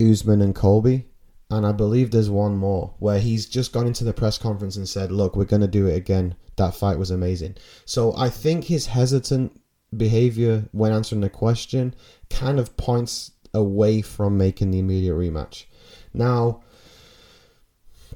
[0.00, 1.08] Usman and Colby,
[1.50, 4.88] and I believe there's one more where he's just gone into the press conference and
[4.88, 7.56] said, "Look, we're going to do it again." that fight was amazing.
[7.84, 9.60] So I think his hesitant
[9.96, 11.94] behavior when answering the question
[12.30, 15.64] kind of points away from making the immediate rematch.
[16.14, 16.62] Now,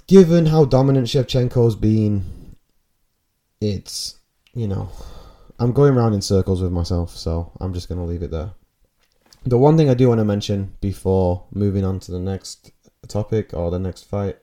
[0.07, 2.57] given how dominant Shevchenko's been,
[3.61, 4.17] it's,
[4.55, 4.89] you know,
[5.59, 8.53] I'm going around in circles with myself, so I'm just going to leave it there.
[9.45, 12.73] The one thing I do want to mention before moving on to the next
[13.07, 14.39] topic or the next fight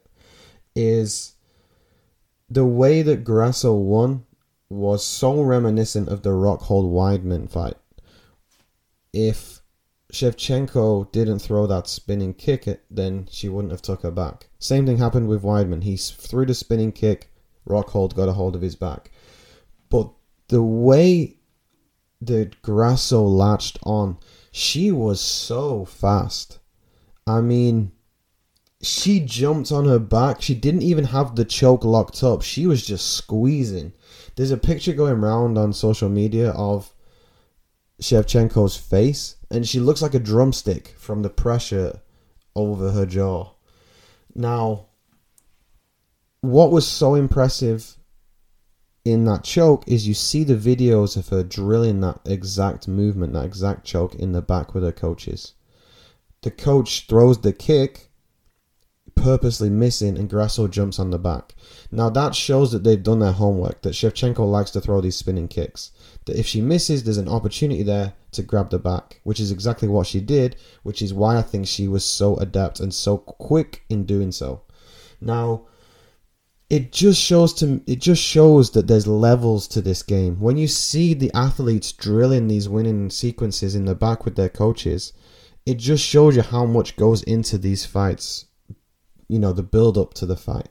[0.75, 1.33] is
[2.49, 4.25] the way that Grasso won
[4.73, 7.77] was so reminiscent of the Rockhold Weidman fight.
[9.13, 9.61] If
[10.11, 14.49] Shevchenko didn't throw that spinning kick, then she wouldn't have took her back.
[14.59, 15.83] Same thing happened with Weidman.
[15.83, 17.31] He threw the spinning kick,
[17.67, 19.11] Rockhold got a hold of his back.
[19.89, 20.11] But
[20.49, 21.37] the way
[22.21, 24.17] that Grasso latched on,
[24.51, 26.59] she was so fast.
[27.25, 27.91] I mean,
[28.81, 30.41] she jumped on her back.
[30.41, 32.41] She didn't even have the choke locked up.
[32.41, 33.93] She was just squeezing.
[34.35, 36.93] There's a picture going around on social media of
[38.01, 42.01] Shevchenko's face, and she looks like a drumstick from the pressure
[42.55, 43.51] over her jaw.
[44.35, 44.87] Now,
[46.41, 47.97] what was so impressive
[49.05, 53.45] in that choke is you see the videos of her drilling that exact movement, that
[53.45, 55.53] exact choke in the back with her coaches.
[56.41, 58.09] The coach throws the kick
[59.15, 61.55] purposely missing and Grasso jumps on the back.
[61.91, 65.47] Now that shows that they've done their homework, that Shevchenko likes to throw these spinning
[65.47, 65.91] kicks.
[66.25, 69.87] That if she misses, there's an opportunity there to grab the back, which is exactly
[69.87, 73.83] what she did, which is why I think she was so adept and so quick
[73.89, 74.61] in doing so.
[75.21, 75.67] Now,
[76.69, 80.39] it just shows to it just shows that there's levels to this game.
[80.39, 85.13] When you see the athletes drilling these winning sequences in the back with their coaches,
[85.65, 88.45] it just shows you how much goes into these fights
[89.33, 90.69] you know, the build up to the fight.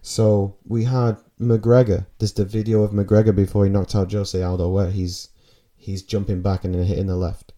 [0.00, 2.06] So we had McGregor.
[2.18, 5.30] There's the video of McGregor before he knocked out Jose Aldo where he's
[5.74, 7.52] he's jumping back and then hitting the left.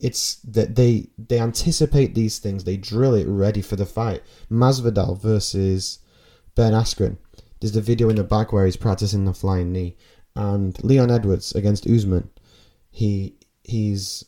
[0.00, 2.64] It's that they they anticipate these things.
[2.64, 4.22] They drill it ready for the fight.
[4.50, 6.00] Masvidal versus
[6.54, 7.16] Ben Askren.
[7.60, 9.96] There's the video in the back where he's practicing the flying knee,
[10.36, 12.28] and Leon Edwards against Usman.
[12.90, 14.26] He he's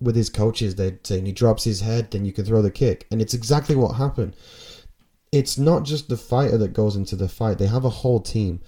[0.00, 0.76] with his coaches.
[0.76, 3.74] They're saying he drops his head, then you can throw the kick, and it's exactly
[3.74, 4.36] what happened.
[5.32, 7.58] It's not just the fighter that goes into the fight.
[7.58, 8.60] They have a whole team,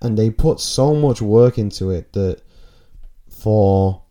[0.00, 2.42] and they put so much work into it that
[3.28, 4.02] for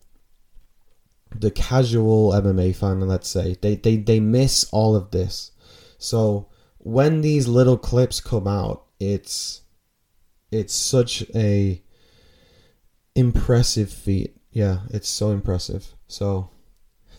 [1.34, 5.50] the casual MMA fan, let's say, they, they, they miss all of this.
[5.98, 9.62] So when these little clips come out, it's
[10.52, 11.82] it's such a
[13.14, 14.36] impressive feat.
[14.52, 15.94] Yeah, it's so impressive.
[16.06, 16.50] So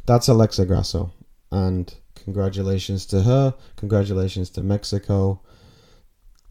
[0.06, 1.12] that's Alexa Grasso,
[1.52, 1.93] and
[2.25, 3.55] congratulations to her.
[3.77, 5.39] Congratulations to Mexico.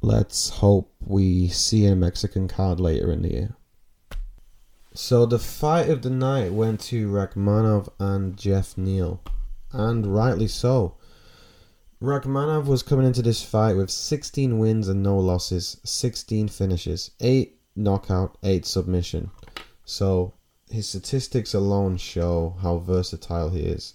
[0.01, 3.57] Let's hope we see a Mexican card later in the year.
[4.95, 9.21] So the fight of the night went to Rakhmonov and Geoff Neal,
[9.73, 10.97] and rightly so.
[12.01, 17.59] Rakhmonov was coming into this fight with 16 wins and no losses, 16 finishes, 8
[17.75, 19.31] knockout, 8 submission.
[19.85, 20.35] So
[20.71, 23.95] his statistics alone show how versatile he is.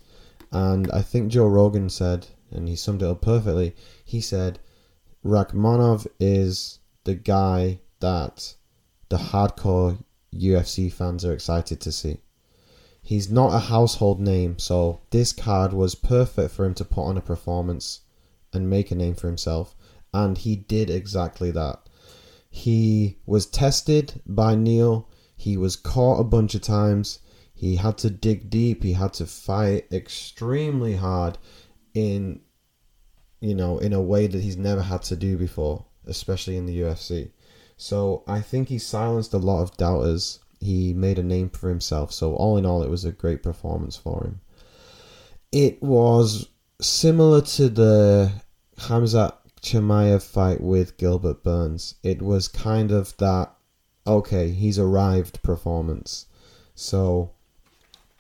[0.51, 4.59] And I think Joe Rogan said, and he summed it up perfectly, he said,
[5.23, 8.55] Rakhmonov is the guy that
[9.09, 12.17] the hardcore UFC fans are excited to see.
[13.01, 17.17] He's not a household name, so this card was perfect for him to put on
[17.17, 18.01] a performance
[18.53, 19.75] and make a name for himself.
[20.13, 21.79] And he did exactly that.
[22.49, 27.19] He was tested by Neal, He was caught a bunch of times.
[27.59, 28.83] He had to dig deep.
[28.83, 31.37] He had to fight extremely hard
[31.93, 32.39] in,
[33.41, 36.79] you know, in a way that he's never had to do before, especially in the
[36.79, 37.31] UFC.
[37.75, 40.39] So I think he silenced a lot of doubters.
[40.61, 42.13] He made a name for himself.
[42.13, 44.39] So all in all, it was a great performance for him.
[45.51, 46.47] It was
[46.79, 48.31] similar to the
[48.77, 51.95] Khamzat Chimaev fight with Gilbert Burns.
[52.03, 53.53] It was kind of that,
[54.07, 56.27] okay, he's arrived performance.
[56.73, 57.33] So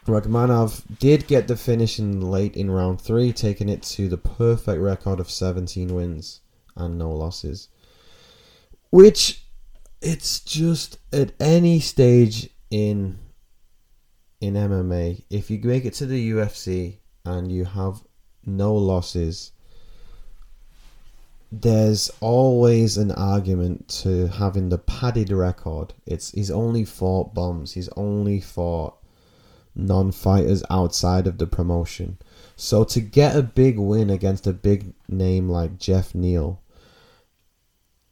[0.09, 4.81] Rakhmonov did get the finish in late in round three, taking it to the perfect
[4.81, 6.41] record of 17 wins
[6.75, 7.69] and no losses.
[8.89, 9.43] Which
[10.01, 13.19] it's just at any stage in
[14.41, 18.01] in MMA, if you make it to the UFC and you have
[18.45, 19.51] no losses,
[21.51, 25.93] there's always an argument to having the padded record.
[26.05, 27.73] It's he's only fought bombs.
[27.73, 28.98] He's only fought
[29.85, 32.17] non-fighters outside of the promotion.
[32.55, 36.61] So to get a big win against a big name like Geoff Neal,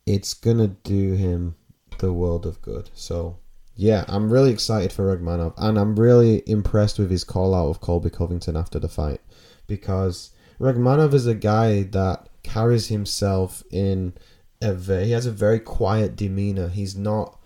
[0.06, 1.56] it's gonna do him
[1.99, 2.89] the world of good.
[2.93, 3.38] So
[3.75, 7.82] yeah, I'm really excited for Rakhmonov, and I'm really impressed with his call out of
[7.82, 9.21] Colby Covington after the fight
[9.67, 14.13] because Rakhmonov is a guy that carries himself in
[14.62, 16.69] a very, he has a very quiet demeanor.
[16.69, 17.37] He's not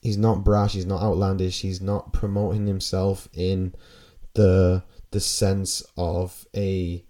[0.00, 0.72] he's not brash.
[0.72, 1.60] He's not outlandish.
[1.60, 3.74] He's not promoting himself in
[4.34, 7.04] the the sense of a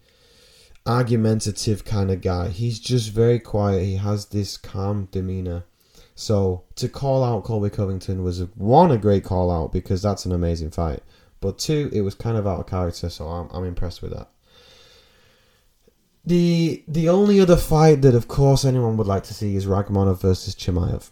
[0.87, 2.49] argumentative kind of guy.
[2.49, 3.85] He's just very quiet.
[3.85, 5.65] He has this calm demeanor
[6.21, 10.33] so to call out Colby Covington was one a great call out because that's an
[10.33, 11.03] amazing fight,
[11.41, 13.09] but two it was kind of out of character.
[13.09, 14.29] So I'm I'm impressed with that.
[16.27, 20.21] The the only other fight that of course anyone would like to see is Rakhmonov
[20.21, 21.11] versus Chimaev.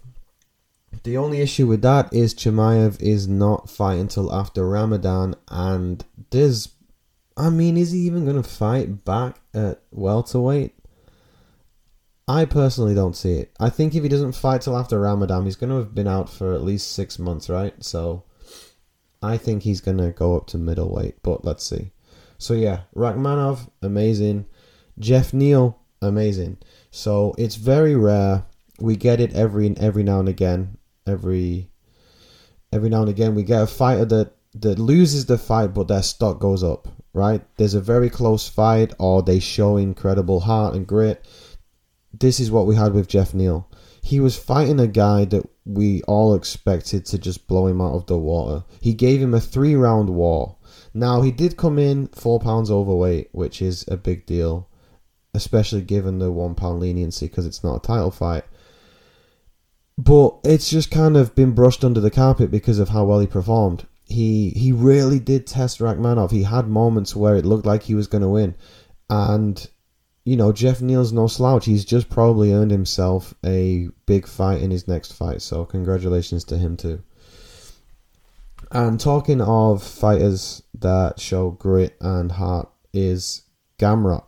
[1.03, 6.69] The only issue with that is Chimaev is not fighting until after Ramadan, and there's,
[7.37, 10.75] I mean, is he even gonna fight back at welterweight?
[12.29, 13.53] I personally don't see it.
[13.59, 16.29] I think if he doesn't fight till after Ramadan, he's going to have been out
[16.29, 17.73] for at least six months, right?
[17.83, 18.25] So
[19.23, 21.93] I think he's going to go up to middleweight, but let's see.
[22.37, 24.47] So yeah, Rakhmonov, amazing.
[24.99, 26.59] Geoff Neal, amazing.
[26.91, 28.45] So it's very rare.
[28.79, 30.78] We get it every every now and again.
[31.09, 31.71] Every
[32.73, 36.03] every now and again, we get a fighter that that loses the fight, but their
[36.03, 36.89] stock goes up.
[37.15, 37.43] Right?
[37.57, 41.25] There's a very close fight, or they show incredible heart and grit
[42.13, 43.69] this is what we had with Geoff Neal.
[44.03, 48.07] He was fighting a guy that we all expected to just blow him out of
[48.07, 48.65] the water.
[48.81, 50.57] He gave him a three round war.
[50.95, 54.69] Now, he did come in four pounds overweight, which is a big deal,
[55.35, 58.45] especially given the one pound leniency because it's not a title fight.
[59.99, 63.27] But it's just kind of been brushed under the carpet because of how well he
[63.27, 63.85] performed.
[64.07, 66.31] He he really did test Rakhmonov.
[66.31, 68.55] He had moments where it looked like he was going to win,
[69.11, 69.69] and
[70.25, 71.65] you know, Geoff Neal's no slouch.
[71.65, 75.41] He's just probably earned himself a big fight in his next fight.
[75.43, 77.03] So congratulations to him too.
[78.71, 83.43] And talking of fighters that show grit and heart is
[83.79, 84.27] Gamrot.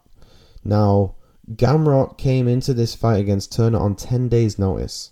[0.64, 1.16] Now,
[1.52, 5.09] Gamrot came into this fight against Turner on 10 days' notice.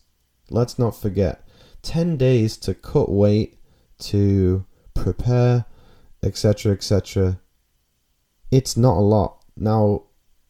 [0.51, 1.47] Let's not forget
[1.83, 3.59] 10 days to cut weight,
[4.01, 5.65] to prepare,
[6.23, 6.73] etc.
[6.73, 7.41] etc.
[8.51, 9.45] It's not a lot.
[9.57, 10.05] Now,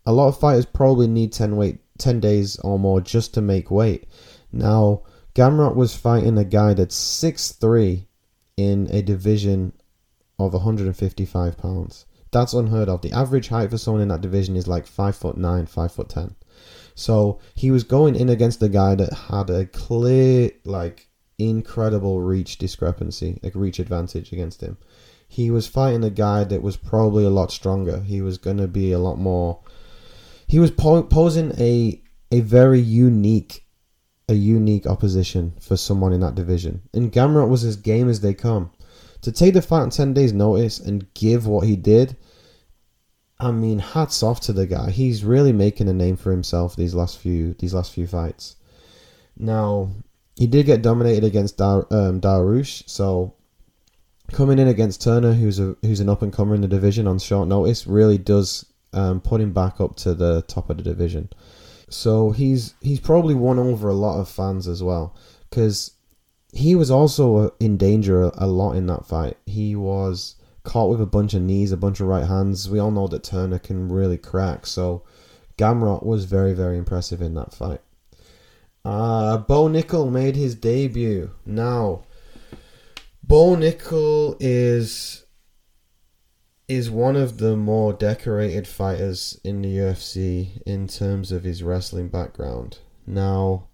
[0.07, 3.70] a lot of fighters probably need 10 weight 10 days or more just to make
[3.70, 4.07] weight.
[4.53, 5.03] Now,
[5.34, 8.09] Gamrot was fighting a guy that's six three
[8.57, 9.72] in a division
[10.38, 12.07] of 155 pounds.
[12.30, 13.03] That's unheard of.
[13.03, 16.09] The average height for someone in that division is like 5 foot 9, 5 foot
[16.09, 16.34] 10.
[16.99, 22.59] So he was going in against a guy that had a clear, like, incredible reach
[22.59, 24.76] discrepancy, like reach advantage against him.
[25.28, 28.01] He was fighting a guy that was probably a lot stronger.
[28.01, 29.61] He was going to be a lot more.
[30.49, 33.64] He was po- posing a a very unique
[34.28, 36.82] a unique opposition for someone in that division.
[36.92, 38.72] And Gamrot was as game as they come.
[39.22, 42.16] To take the fight on 10 days' notice and give what he did,
[43.41, 44.91] I mean, hats off to the guy.
[44.91, 48.57] He's really making a name for himself these last few these last few fights.
[49.36, 49.91] Now,
[50.36, 53.34] he did get dominated against Dar, um, Dariush, so
[54.32, 57.18] coming in against Turner, who's a who's an up and comer in the division on
[57.18, 61.28] short notice, really does um, put him back up to the top of the division.
[61.89, 65.16] So he's he's probably won over a lot of fans as well
[65.49, 65.93] because
[66.53, 69.36] he was also in danger a lot in that fight.
[69.47, 70.36] He was
[70.68, 72.68] caught with a bunch of knees, a bunch of right hands.
[72.68, 75.02] We all know that Turner can really crack, so
[75.56, 77.80] Gamrot was very very impressive in that fight.
[78.84, 81.30] Uh, Bo Nickal made his debut.
[81.46, 82.04] Now,
[83.22, 85.24] Bo Nickal is
[86.68, 92.08] is one of the more decorated fighters in the UFC in terms of his wrestling
[92.08, 92.76] background.
[93.06, 93.68] Now,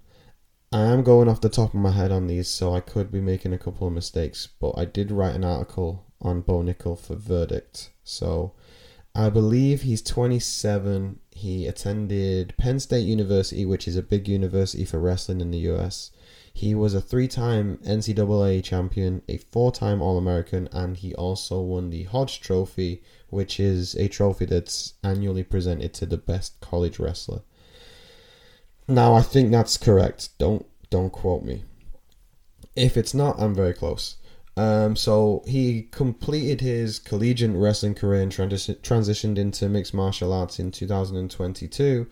[0.73, 3.21] I am going off the top of my head on these, so I could be
[3.21, 7.15] making a couple of mistakes, but I did write an article on Bo Nickal for
[7.15, 7.91] Verdict.
[8.03, 8.53] So,
[9.15, 11.21] I believe he's 27.
[11.31, 16.11] He attended Penn State University, which is a big university for wrestling in the US.
[16.53, 21.61] He was a three time NCAA champion, a four time All American, and he also
[21.61, 27.01] won the Hodge Trophy, which is a trophy that's annually presented to the best college
[27.01, 27.43] wrestler.
[28.87, 30.31] Now I think that's correct.
[30.39, 31.65] Don't don't quote me.
[32.77, 34.17] If it's not, I'm very close.
[34.57, 40.61] Um, so he completed his collegiate wrestling career and transi- transitioned into mixed martial arts
[40.61, 42.07] in 2022,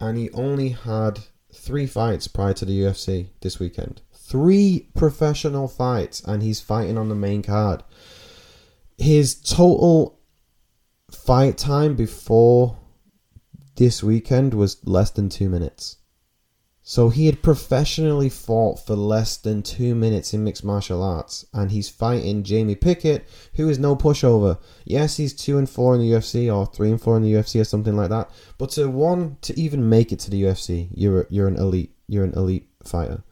[0.00, 1.20] and he only had
[1.52, 4.00] three fights prior to the UFC this weekend.
[4.12, 7.82] Three professional fights, and he's fighting on the main card.
[8.96, 10.20] His total
[11.10, 12.78] fight time before
[13.76, 15.96] this weekend was less than two minutes.
[16.84, 21.70] So he had professionally fought for less than two minutes in mixed martial arts, and
[21.70, 23.24] he's fighting Jamie Pickett,
[23.54, 24.58] who is no pushover.
[24.84, 27.60] Yes, he's two and four in the UFC, or three and four in the UFC,
[27.60, 28.30] or something like that.
[28.58, 32.24] But to one to even make it to the UFC, you're you're an elite, you're
[32.24, 33.22] an elite fighter.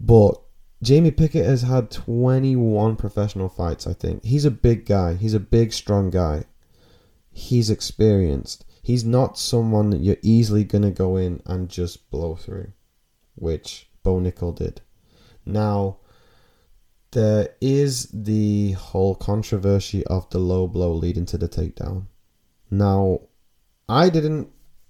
[0.00, 0.40] But
[0.82, 3.86] Jamie Pickett has had 21 professional fights.
[3.86, 5.14] I think he's a big guy.
[5.14, 6.44] He's a big, strong guy.
[7.30, 12.34] He's experienced he's not someone that you're easily going to go in and just blow
[12.34, 12.72] through,
[13.36, 14.80] which Bo Nickal did.
[15.46, 15.98] Now,
[17.12, 22.06] there is the whole controversy of the low blow leading to the takedown.
[22.70, 23.20] Now,
[23.88, 24.48] I didn't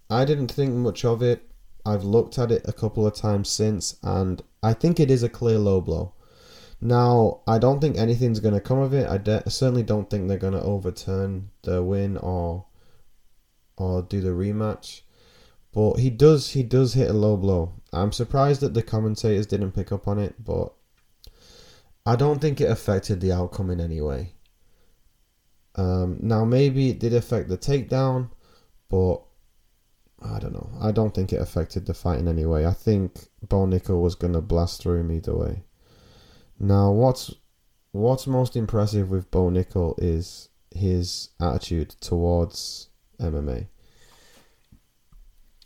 [0.08, 1.50] I didn't think much of it.
[1.84, 5.28] I've looked at it a couple of times since and I think it is a
[5.28, 6.14] clear low blow.
[6.80, 9.08] Now, I don't think anything's going to come of it.
[9.08, 12.66] I de- certainly don't think they're going to overturn the win or
[13.76, 15.02] or do the rematch.
[15.72, 17.72] But he does he does hit a low blow.
[17.92, 20.72] I'm surprised that the commentators didn't pick up on it, but
[22.04, 24.34] I don't think it affected the outcome in any way.
[25.74, 28.30] Um, now maybe it did affect the takedown,
[28.90, 29.22] but
[30.20, 30.70] I don't know.
[30.80, 32.66] I don't think it affected the fight in any way.
[32.66, 35.64] I think Bo Nickal was gonna blast through him either way.
[36.58, 37.34] Now what's
[37.92, 42.88] what's most impressive with Bo Nickal is his attitude towards
[43.22, 43.66] MMA.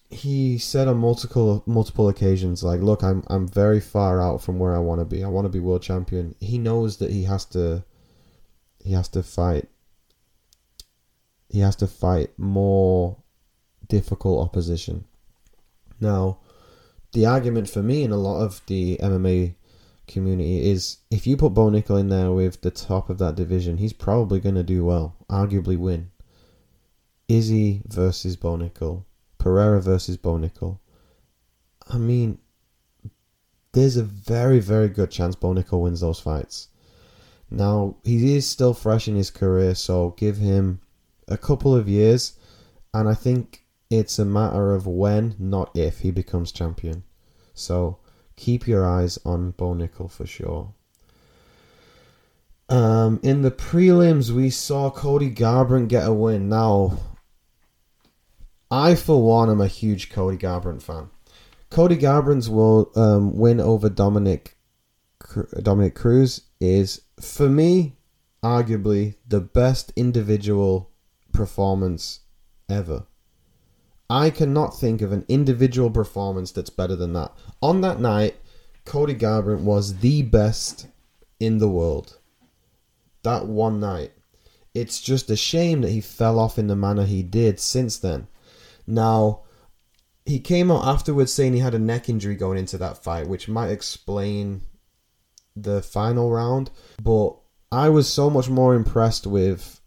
[0.08, 4.74] He said on multiple multiple occasions, like, "Look, I'm I'm very far out from where
[4.74, 5.24] I want to be.
[5.24, 7.84] I want to be world champion." He knows that he has to.
[8.84, 9.68] He has to fight.
[11.48, 13.16] He has to fight more
[13.88, 15.04] difficult opposition.
[16.00, 16.38] Now,
[17.12, 19.54] the argument for me and a lot of the MMA
[20.06, 23.78] community is if you put Bo Nickal in there with the top of that division,
[23.78, 26.10] he's probably going to do well, arguably win.
[27.28, 29.04] Izzy versus Bo Nickal,
[29.38, 30.78] Pereira versus Bo Nickal.
[31.88, 32.38] I mean,
[33.72, 36.68] there's a very, very good chance Bo Nickal wins those fights.
[37.50, 40.80] Now, he is still fresh in his career, so give him
[41.28, 42.34] a couple of years,
[42.94, 47.04] and I think it's a matter of when, not if, he becomes champion.
[47.54, 47.98] So
[48.36, 50.72] keep your eyes on Bo Nickal for sure.
[52.68, 56.48] Um, in the prelims, we saw Cody Garbrandt get a win.
[56.48, 56.98] Now,
[58.70, 61.10] I for one am a huge Cody Garbrandt fan.
[61.70, 62.48] Cody Garbrandt's
[62.96, 64.56] um, win over Dominic
[65.62, 67.96] Dominick Cruz is for me
[68.42, 70.90] arguably the best individual
[71.32, 72.20] performance
[72.68, 73.06] ever.
[74.08, 77.32] I cannot think of an individual performance that's better than that.
[77.60, 78.36] On that night,
[78.84, 80.86] Cody Garbrandt was the best
[81.40, 82.18] in the world.
[83.22, 84.12] That one night.
[84.74, 88.28] It's just a shame that he fell off in the manner he did since then.
[88.86, 89.42] Now,
[90.24, 93.48] he came out afterwards saying he had a neck injury going into that fight, which
[93.48, 94.62] might explain
[95.54, 96.70] the final round.
[97.02, 97.36] But
[97.72, 99.80] I was so much more impressed with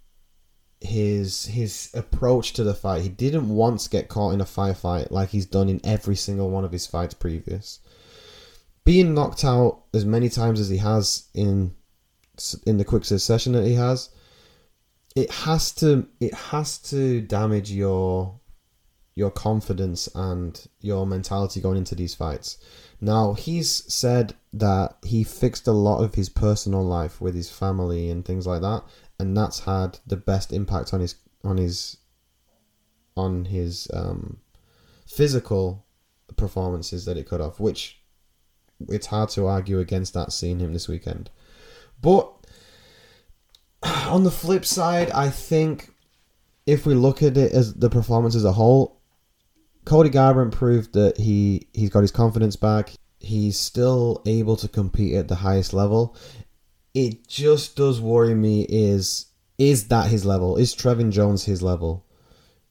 [0.81, 3.01] his his approach to the fight.
[3.01, 6.63] He didn't once get caught in a firefight like he's done in every single one
[6.63, 7.79] of his fights previous.
[8.85, 11.75] Being knocked out as many times as he has in
[12.65, 14.09] in the quick succession that he has,
[15.15, 18.38] it has to it has to damage your
[19.15, 22.57] your confidence and your mentality going into these fights.
[23.01, 28.09] Now, he's said that he fixed a lot of his personal life with his family
[28.09, 28.83] and things like that,
[29.19, 31.97] and that's had the best impact on his on his
[33.15, 34.37] on his um,
[35.05, 35.85] physical
[36.35, 38.01] performances that it could have, which
[38.87, 41.29] it's hard to argue against that seeing him this weekend.
[42.01, 42.31] But
[43.83, 45.93] on the flip side, I think
[46.65, 48.98] if we look at it as the performance as a whole,
[49.89, 52.93] Cody Garbrandt proved that he he's got his confidence back.
[53.19, 56.15] He's still able to compete at the highest level.
[56.93, 59.25] It just does worry me is
[59.57, 60.57] is that his level?
[60.57, 62.05] Is Trevin Jones his level?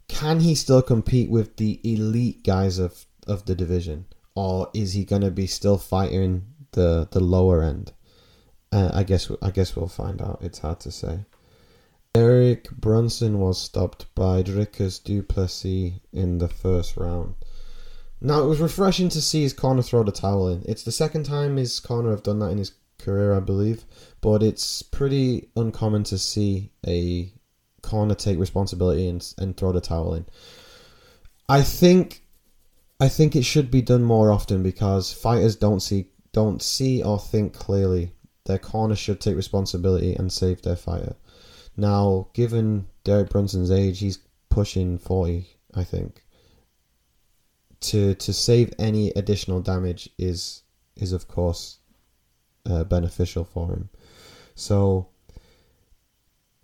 [0.07, 4.07] Can he still compete with the elite guys of, of the division?
[4.37, 7.91] Or is he gonna be still fighting the the lower end?
[8.71, 10.39] Uh, I guess I guess we'll find out.
[10.41, 11.25] It's hard to say.
[12.19, 17.37] Derek Brunson was stopped by Dricus Du Plessis in the first round.
[18.21, 20.65] Now, it was refreshing to see his corner throw the towel in.
[20.67, 23.85] It's the second time his corner have done that in his career, I believe,
[24.21, 27.33] but it's pretty uncommon to see a
[27.83, 30.27] corner take responsibility and, and throw the towel in.
[31.49, 32.25] I think
[32.99, 37.21] I think it should be done more often because fighters don't see don't see or
[37.21, 38.11] think clearly.
[38.47, 41.15] Their corner should take responsibility and save their fighter.
[41.79, 44.19] Now, given Derek Brunson's age, he's
[44.51, 46.25] pushing 40, I think.
[47.81, 50.65] To to save any additional damage is
[50.97, 51.79] is of course
[52.67, 53.89] uh, beneficial for him.
[54.57, 55.07] So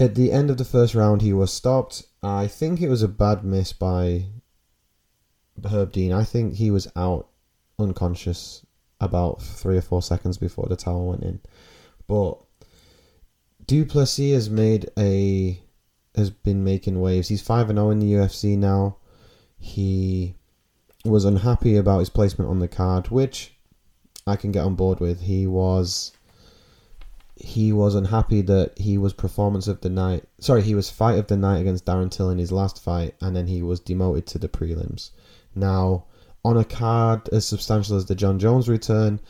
[0.01, 2.03] at the end of the first round, he was stopped.
[2.21, 4.27] I think it was a bad miss by
[5.65, 6.12] Herb Dean.
[6.12, 7.29] I think he was out
[7.79, 8.67] unconscious
[9.01, 11.41] about three or four seconds before the towel went in.
[12.09, 12.43] But
[13.67, 15.61] Du Plessis has made a
[16.15, 17.29] has been making waves.
[17.29, 18.97] He's five and zero oh in the UFC now.
[19.59, 20.35] He
[21.05, 23.55] was unhappy about his placement on the card, which
[24.27, 25.23] I can get on board with.
[25.23, 26.12] He was
[27.37, 30.25] he was unhappy that he was performance of the night.
[30.39, 33.35] Sorry, he was fight of the night against Darren Till in his last fight, and
[33.35, 35.11] then he was demoted to the prelims.
[35.55, 36.05] Now,
[36.45, 39.21] on a card as substantial as the Jon Jones return,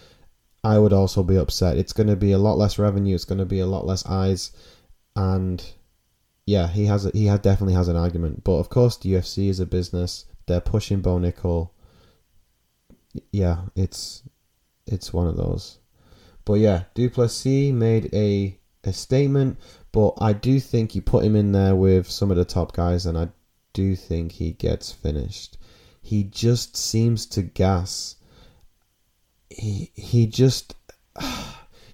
[0.64, 1.76] I would also be upset.
[1.76, 3.14] It's going to be a lot less revenue.
[3.14, 4.50] It's going to be a lot less eyes,
[5.14, 5.62] and
[6.46, 8.44] yeah, he has a, he had definitely has an argument.
[8.44, 10.24] But of course, the UFC is a business.
[10.46, 11.70] They're pushing Bo Nickal.
[13.30, 14.22] Yeah, it's
[14.86, 15.78] it's one of those.
[16.46, 19.58] But yeah, Du Plessis made a a statement,
[19.92, 23.04] but I do think you put him in there with some of the top guys,
[23.06, 23.28] and I
[23.74, 25.58] do think he gets finished.
[26.00, 28.16] He just seems to gas
[29.56, 30.74] he he just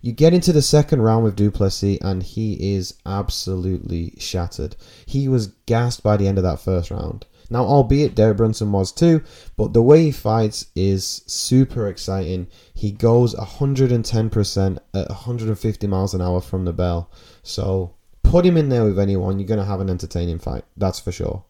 [0.00, 4.76] you get into the second round with Du Plessis and he is absolutely shattered.
[5.06, 7.26] He was gassed by the end of that first round.
[7.52, 9.22] Now, albeit Derek Brunson was too,
[9.56, 12.46] but the way he fights is super exciting.
[12.72, 17.10] He goes 110% at 150 miles an hour from the bell.
[17.42, 20.64] So put him in there with anyone, you're going to have an entertaining fight.
[20.76, 21.44] That's for sure.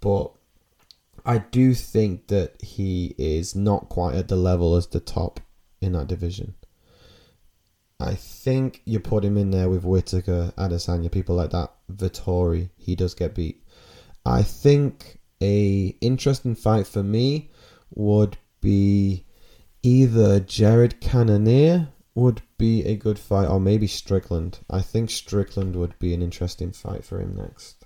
[0.00, 0.30] But
[1.24, 5.40] I do think that he is not quite at the level as the top
[5.80, 6.54] in that division.
[7.98, 11.72] I think you put him in there with Whitaker, Adesanya, people like that.
[11.90, 13.62] Vettori, he does get beat.
[14.24, 17.50] I think a interesting fight for me
[17.94, 19.24] would be
[19.82, 24.58] either Jared Cannonier would be a good fight, or maybe Strickland.
[24.70, 27.84] I think Strickland would be an interesting fight for him next.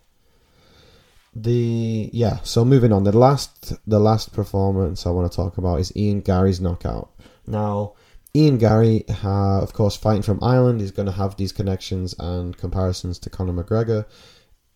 [1.34, 3.04] The yeah, so moving on.
[3.04, 7.10] The last the last performance I want to talk about is Ian Garry's knockout.
[7.46, 7.94] Now,
[8.34, 12.56] Ian Garry, uh, of course, fighting from Ireland, is going to have these connections and
[12.56, 14.06] comparisons to Conor McGregor.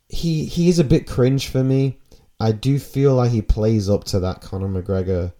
[0.08, 1.98] He he is a bit cringe for me.
[2.40, 5.32] I do feel like he plays up to that Conor McGregor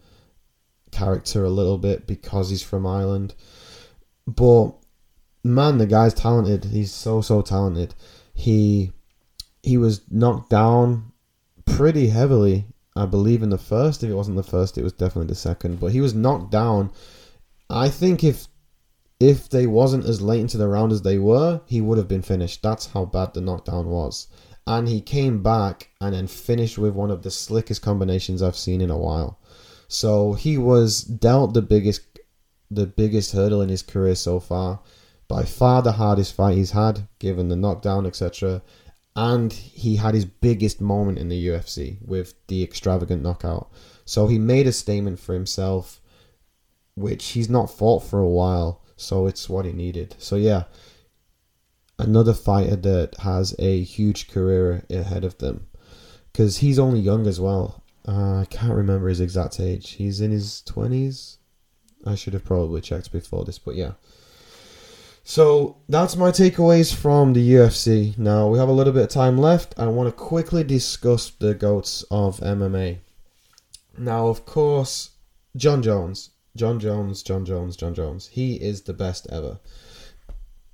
[0.92, 3.34] character a little bit because he's from Ireland.
[4.26, 4.74] But
[5.42, 6.66] man, the guy's talented.
[6.66, 7.94] He's so so talented.
[8.32, 8.92] He
[9.62, 11.12] he was knocked down
[11.64, 14.02] pretty heavily, I believe, in the first.
[14.02, 15.80] If it wasn't the first, it was definitely the second.
[15.80, 16.90] But he was knocked down.
[17.74, 18.46] I think if
[19.18, 22.22] if they wasn't as late into the round as they were, he would have been
[22.22, 22.62] finished.
[22.62, 24.28] That's how bad the knockdown was.
[24.66, 28.80] And he came back and then finished with one of the slickest combinations I've seen
[28.80, 29.40] in a while.
[29.88, 32.02] So he was dealt the biggest
[32.70, 34.80] the biggest hurdle in his career so far.
[35.26, 38.62] By far the hardest fight he's had, given the knockdown, etc.
[39.16, 43.70] And he had his biggest moment in the UFC with the extravagant knockout.
[44.04, 46.00] So he made a statement for himself,
[46.94, 48.82] which he's not fought for a while.
[48.96, 50.14] So it's what he needed.
[50.18, 50.64] So yeah,
[51.98, 55.66] another fighter that has a huge career ahead of them.
[56.32, 57.82] Because he's only young as well.
[58.06, 59.92] Uh, I can't remember his exact age.
[59.92, 61.36] He's in his 20s.
[62.06, 63.92] I should have probably checked before this, but yeah.
[65.22, 68.16] So that's my takeaways from the UFC.
[68.18, 69.74] Now we have a little bit of time left.
[69.78, 72.98] I want to quickly discuss the goats of MMA.
[73.96, 75.12] Now, of course,
[75.56, 76.30] Jon Jones.
[76.56, 78.28] Jon Jones, Jon Jones, Jon Jones.
[78.28, 79.58] He is the best ever.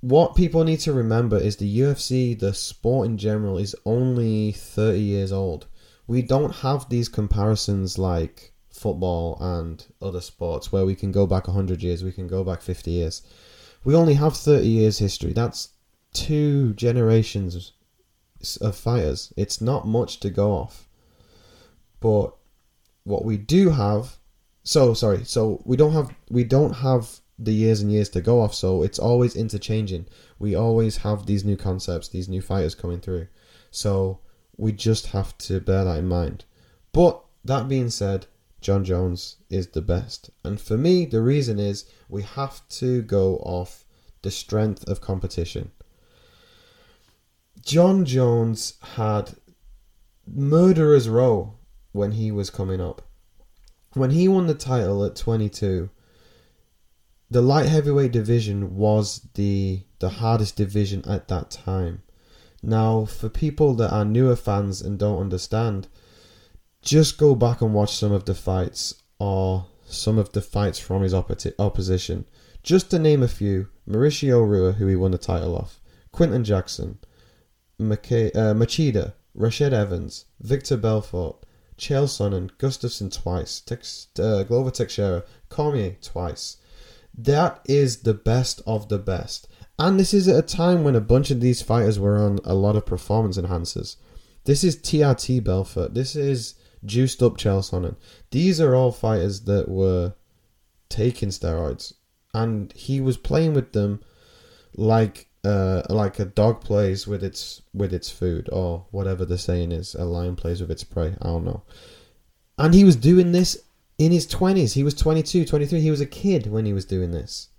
[0.01, 4.99] What people need to remember is the UFC, the sport in general, is only 30
[4.99, 5.67] years old.
[6.07, 11.47] We don't have these comparisons like football and other sports where we can go back
[11.47, 13.21] 100 years, we can go back 50 years.
[13.83, 15.33] We only have 30 years history.
[15.33, 15.69] That's
[16.13, 17.73] two generations
[18.59, 19.33] of fighters.
[19.37, 20.87] It's not much to go off.
[21.99, 22.35] But
[23.03, 24.17] what we do have
[24.63, 28.41] so sorry, so we don't have we don't have the years and years to go
[28.41, 30.05] off, so it's always interchanging.
[30.37, 33.27] We always have these new concepts, these new fighters coming through.
[33.71, 34.19] So
[34.57, 36.45] we just have to bear that in mind.
[36.91, 38.27] But that being said,
[38.59, 40.29] Jon Jones is the best.
[40.43, 43.85] And for me, the reason is we have to go off
[44.21, 45.71] the strength of competition.
[47.65, 49.35] Jon Jones had
[50.27, 51.55] murderer's row
[51.91, 53.01] when he was coming up.
[53.93, 55.89] When he won the title at 22,
[57.29, 62.01] the light heavyweight division was the the hardest division at that time.
[62.63, 65.87] Now, for people that are newer fans and don't understand,
[66.81, 71.01] just go back and watch some of the fights or some of the fights from
[71.01, 72.25] his oppo- opposition.
[72.63, 75.79] Just to name a few Mauricio Rua, who he won the title off,
[76.11, 76.99] Quinton Jackson,
[77.79, 81.40] McKay, uh, Machida, Rashad Evans, Victor Belfort,
[81.77, 86.57] Chael Sonnen, Gustafsson twice, Tex, uh, Glover Teixeira, Cormier twice.
[87.17, 89.47] That is the best of the best.
[89.77, 92.53] And this is at a time when a bunch of these fighters were on a
[92.53, 93.95] lot of performance enhancers.
[94.45, 95.93] This is TRT Belfort.
[95.93, 96.55] This is
[96.85, 97.95] juiced up Chael Sonnen.
[98.31, 100.13] These are all fighters that were
[100.89, 101.93] taking steroids,
[102.33, 104.01] and he was playing with them
[104.75, 109.71] like uh, like a dog plays with its with its food or whatever the saying
[109.71, 109.95] is.
[109.95, 111.15] A lion plays with its prey.
[111.21, 111.63] I don't know.
[112.57, 113.57] And he was doing this
[113.97, 114.73] in his 20s.
[114.73, 115.81] He was 22, 23.
[115.81, 117.49] He was a kid when he was doing this.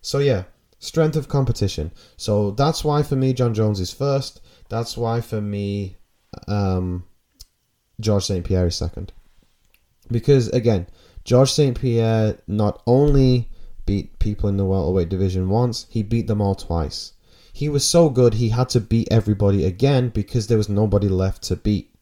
[0.00, 0.44] So yeah,
[0.78, 1.92] strength of competition.
[2.16, 4.40] So that's why for me Jon Jones is first.
[4.68, 5.96] That's why for me
[6.48, 7.04] um,
[8.00, 8.44] George St.
[8.44, 9.12] Pierre is second.
[10.10, 10.86] Because again,
[11.24, 11.78] George St.
[11.78, 13.48] Pierre not only
[13.86, 17.12] beat people in the welterweight division once, he beat them all twice.
[17.52, 21.42] He was so good he had to beat everybody again because there was nobody left
[21.44, 21.94] to beat.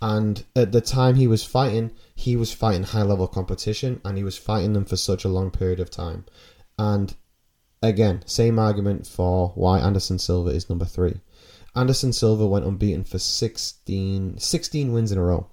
[0.00, 4.24] And at the time he was fighting, he was fighting high level competition and he
[4.24, 6.24] was fighting them for such a long period of time.
[6.78, 7.14] And
[7.82, 11.20] again, same argument for why Anderson Silva is number three.
[11.76, 15.48] Anderson Silva went unbeaten for 16, 16 wins in a row.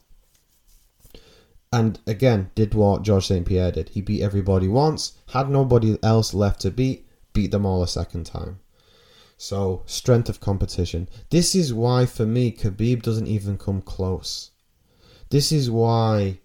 [1.73, 3.45] And again, did what George St.
[3.45, 3.89] Pierre did.
[3.89, 8.25] He beat everybody once, had nobody else left to beat, beat them all a second
[8.25, 8.59] time.
[9.37, 11.07] So, strength of competition.
[11.29, 14.51] This is why, for me, Khabib doesn't even come close.
[15.29, 16.39] This is why.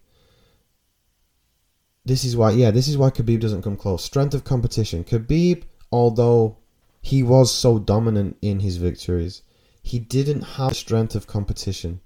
[2.05, 4.05] This is why, yeah, this is why Khabib doesn't come close.
[4.05, 5.03] Strength of competition.
[5.03, 6.59] Khabib, although
[7.03, 9.43] he was so dominant in his victories,
[9.83, 12.01] he didn't have strength of competition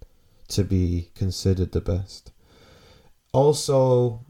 [0.48, 2.32] to be considered the best.
[3.32, 4.24] Also,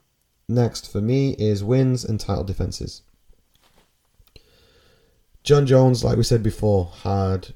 [0.48, 3.02] next for me is wins and title defenses.
[5.42, 7.54] Jon Jones, like we said before, had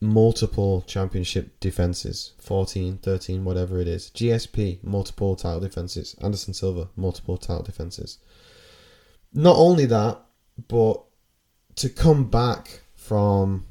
[0.00, 4.10] multiple championship defenses 14, 13, whatever it is.
[4.14, 6.14] GSP, multiple title defenses.
[6.20, 8.18] Anderson Silva, multiple title defenses.
[9.32, 10.20] Not only that,
[10.68, 11.02] but
[11.76, 13.66] to come back from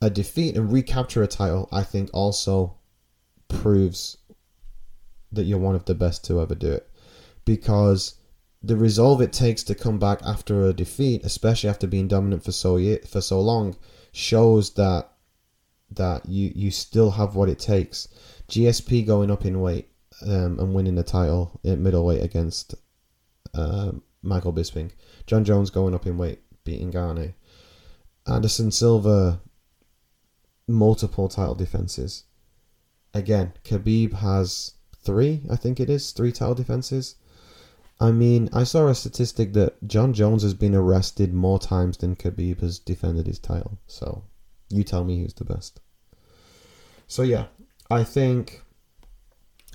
[0.00, 2.74] a defeat and recapture a title, I think also
[3.48, 4.16] proves
[5.34, 6.88] that you're one of the best to ever do it.
[7.44, 8.14] Because
[8.62, 12.52] the resolve it takes to come back after a defeat, especially after being dominant for
[12.52, 13.76] so for so long,
[14.12, 15.10] shows that
[15.90, 18.08] that you you still have what it takes.
[18.48, 19.88] GSP going up in weight
[20.22, 22.74] um, and winning the title at middleweight against
[23.54, 24.90] uh, Michael Bisping.
[25.26, 27.34] Jon Jones going up in weight, beating Gane.
[28.26, 29.40] Anderson Silva,
[30.66, 32.24] multiple title defenses.
[33.12, 34.72] Again, Khabib has
[35.04, 37.16] three, I think it is, three title defenses.
[38.00, 42.16] I mean, I saw a statistic that Jon Jones has been arrested more times than
[42.16, 43.78] Khabib has defended his title.
[43.86, 44.24] So,
[44.68, 45.80] you tell me who's the best.
[47.06, 47.46] So yeah,
[47.90, 48.62] I think,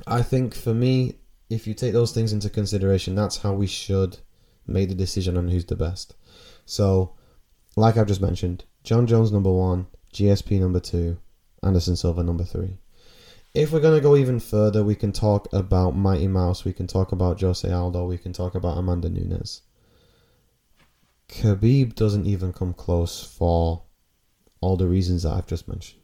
[0.07, 1.15] I think for me,
[1.49, 4.17] if you take those things into consideration, that's how we should
[4.67, 6.15] make the decision on who's the best.
[6.65, 7.15] So,
[7.75, 11.17] like I've just mentioned, Jon Jones number one, GSP number two,
[11.63, 12.77] Anderson Silva number three.
[13.53, 17.11] If we're gonna go even further, we can talk about Mighty Mouse, we can talk
[17.11, 19.63] about Jose Aldo, we can talk about Amanda Nunes.
[21.29, 23.83] Khabib doesn't even come close for
[24.61, 25.99] all the reasons that I've just mentioned.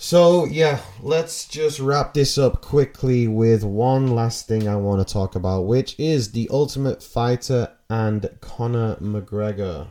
[0.00, 5.12] So, yeah, let's just wrap this up quickly with one last thing I want to
[5.12, 9.88] talk about, which is The Ultimate Fighter and Conor McGregor.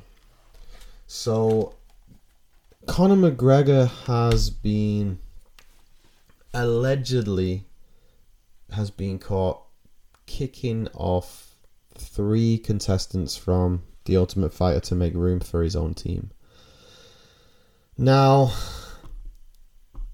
[1.08, 1.76] So,
[2.86, 5.20] Conor McGregor has been
[6.54, 7.66] allegedly
[8.72, 9.62] has been caught
[10.26, 11.56] kicking off
[11.98, 16.32] three contestants from The Ultimate Fighter to make room for his own team.
[17.98, 18.52] Now,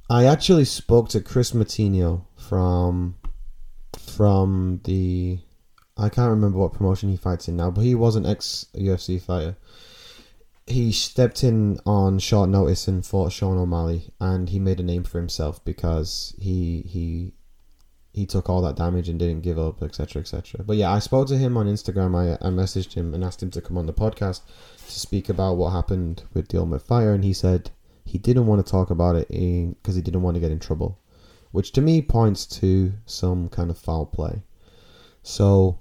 [0.09, 3.15] I actually spoke to Chris Moutinho from
[3.97, 5.39] from the
[5.97, 9.21] I can't remember what promotion he fights in now, but he was an ex UFC
[9.21, 9.57] fighter.
[10.65, 15.03] He stepped in on short notice and fought Sean O'Malley, and he made a name
[15.03, 17.33] for himself because he he
[18.13, 20.63] he took all that damage and didn't give up, etc., etc.
[20.63, 22.15] But yeah, I spoke to him on Instagram.
[22.15, 24.41] I I messaged him and asked him to come on the podcast
[24.77, 27.71] to speak about what happened with the Ultimate Fire, and he said
[28.05, 30.99] he didn't want to talk about it because he didn't want to get in trouble,
[31.51, 34.43] which to me points to some kind of foul play.
[35.23, 35.79] So,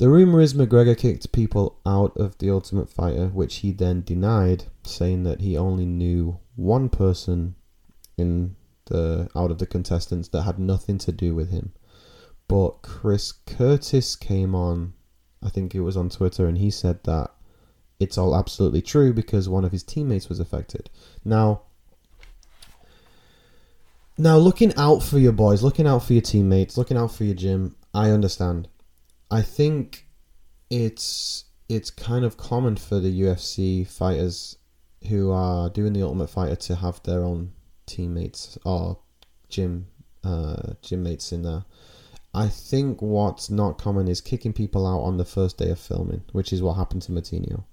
[0.00, 4.64] the rumor is McGregor kicked people out of the Ultimate Fighter, which he then denied,
[4.82, 7.54] saying that he only knew one person
[8.16, 11.74] in the out of the contestants that had nothing to do with him.
[12.48, 14.94] But Chris Curtis came on,
[15.42, 17.32] I think it was on Twitter, and he said that
[18.00, 20.88] it's all absolutely true because one of his teammates was affected.
[21.26, 21.60] Now,
[24.16, 27.34] now looking out for your boys, looking out for your teammates, looking out for your
[27.34, 28.66] gym, I understand.
[29.30, 30.06] I think
[30.68, 34.56] it's it's kind of common for the UFC fighters
[35.08, 37.52] who are doing the Ultimate Fighter to have their own
[37.86, 38.98] teammates or
[39.48, 39.86] gym
[40.24, 41.64] uh, gym mates in there.
[42.32, 46.22] I think what's not common is kicking people out on the first day of filming,
[46.32, 47.64] which is what happened to Moutinho.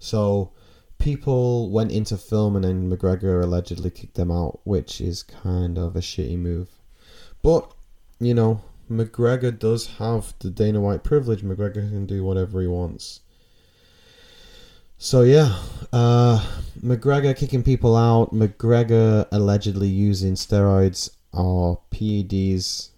[0.00, 0.52] So
[0.98, 5.94] people went into film and then McGregor allegedly kicked them out, which is kind of
[5.94, 6.68] a shitty move.
[7.42, 7.72] But,
[8.18, 8.60] you know,
[8.90, 11.42] McGregor does have the Dana White privilege.
[11.42, 13.20] McGregor can do whatever he wants.
[14.98, 15.56] So yeah,
[15.92, 16.44] uh,
[16.82, 18.34] McGregor kicking people out.
[18.34, 22.90] McGregor allegedly using steroids or PEDs,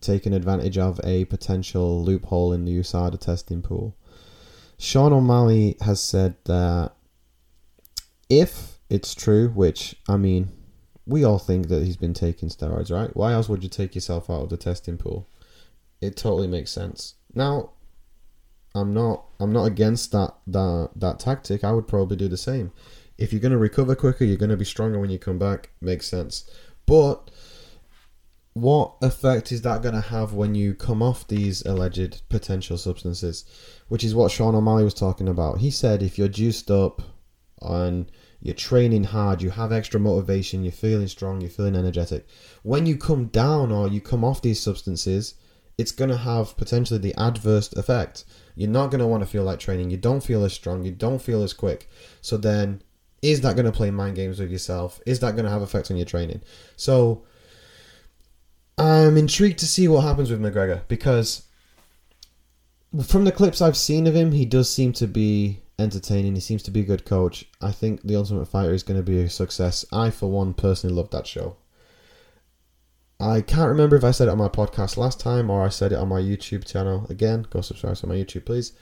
[0.00, 3.96] taking advantage of a potential loophole in the USADA testing pool.
[4.78, 6.92] Sean O'Malley has said that
[8.30, 10.50] if it's true, which I mean,
[11.06, 13.14] we all think that he's been taking steroids, right?
[13.16, 15.28] Why else would you take yourself out of the testing pool?
[16.00, 17.14] It totally makes sense.
[17.34, 17.70] Now,
[18.74, 21.64] I'm not I'm not against that that that tactic.
[21.64, 22.72] I would probably do the same.
[23.16, 25.70] If you're going to recover quicker, you're going to be stronger when you come back.
[25.80, 26.50] Makes sense.
[26.84, 27.30] But
[28.52, 33.44] what effect is that going to have when you come off these alleged potential substances?
[33.88, 35.60] Which is what Sean O'Malley was talking about.
[35.60, 37.00] He said if you're juiced up
[37.62, 38.10] and
[38.46, 42.28] you're training hard, you have extra motivation, you're feeling strong, you're feeling energetic.
[42.62, 45.34] When you come down or you come off these substances,
[45.78, 48.24] it's going to have potentially the adverse effect.
[48.54, 49.90] You're not going to want to feel like training.
[49.90, 50.84] You don't feel as strong.
[50.84, 51.90] You don't feel as quick.
[52.20, 52.82] So then,
[53.20, 55.00] is that going to play mind games with yourself?
[55.06, 56.40] Is that going to have effect on your training?
[56.76, 57.24] So
[58.78, 61.42] I'm intrigued to see what happens with McGregor because
[63.04, 66.34] from the clips I've seen of him, he does seem to be entertaining.
[66.34, 67.46] He seems to be a good coach.
[67.60, 69.84] I think The Ultimate Fighter is going to be a success.
[69.92, 71.56] I, for one, personally love that show.
[73.18, 75.92] I can't remember if I said it on my podcast last time or I said
[75.92, 77.06] it on my YouTube channel.
[77.08, 78.72] Again, go subscribe to my YouTube, please.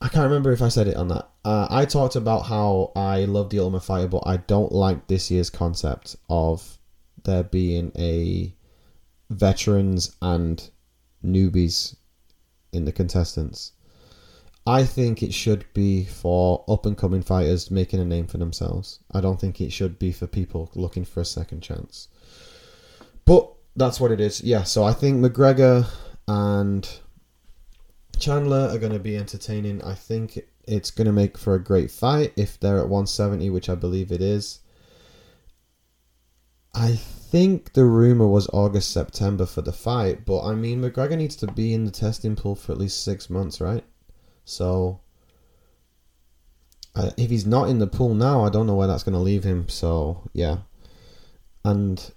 [0.00, 1.28] I can't remember if I said it on that.
[1.44, 5.30] Uh, I talked about how I love the Ultimate Fighter, but I don't like this
[5.30, 6.78] year's concept of
[7.24, 8.54] there being a
[9.30, 10.70] veterans and
[11.24, 11.96] newbies
[12.72, 13.72] in the contestants.
[14.66, 18.98] I think it should be for up and coming fighters making a name for themselves.
[19.12, 22.08] I don't think it should be for people looking for a second chance.
[23.24, 24.42] But that's what it is.
[24.42, 25.86] Yeah, so I think McGregor
[26.26, 26.88] and
[28.18, 29.82] Chandler are going to be entertaining.
[29.82, 33.68] I think it's going to make for a great fight if they're at 170, which
[33.68, 34.60] I believe it is.
[36.74, 41.36] I think the rumor was August, September for the fight, but I mean, McGregor needs
[41.36, 43.84] to be in the testing pool for at least six months, right?
[44.46, 45.00] So,
[46.94, 49.20] uh, if he's not in the pool now, I don't know where that's going to
[49.20, 49.68] leave him.
[49.68, 50.58] So, yeah.
[51.62, 52.12] And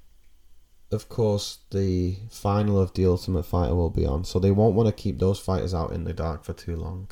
[0.92, 4.88] of course, the final of the Ultimate Fighter will be on, so they won't want
[4.88, 7.10] to keep those fighters out in the dark for too long.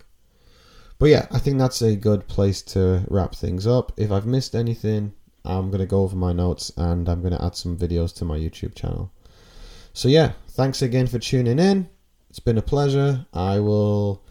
[1.00, 3.92] But yeah, I think that's a good place to wrap things up.
[3.98, 5.14] If I've missed anything,
[5.46, 8.26] I'm going to go over my notes and I'm going to add some videos to
[8.26, 9.12] my YouTube channel.
[9.94, 11.90] So yeah, thanks again for tuning in.
[12.30, 13.26] It's been a pleasure.
[13.34, 14.24] I will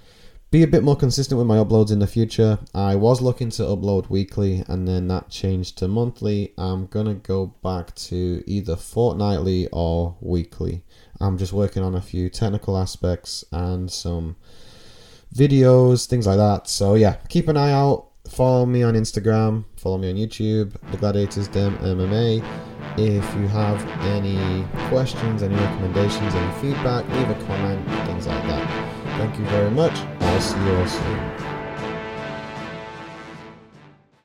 [0.56, 2.58] be a bit more consistent with my uploads in the future.
[2.74, 6.54] I was looking to upload weekly and then that changed to monthly.
[6.56, 10.82] I'm gonna go back to either fortnightly or weekly.
[11.20, 14.36] I'm just working on a few technical aspects and some
[15.34, 16.68] videos, things like that.
[16.68, 18.06] So yeah, keep an eye out.
[18.26, 22.42] Follow me on Instagram, follow me on YouTube, The Gladiators Den MMA.
[22.96, 28.75] If you have any questions, any recommendations, any feedback, leave a comment, things like that.
[29.16, 29.98] Thank you very much.
[30.20, 31.35] I'll see you all soon.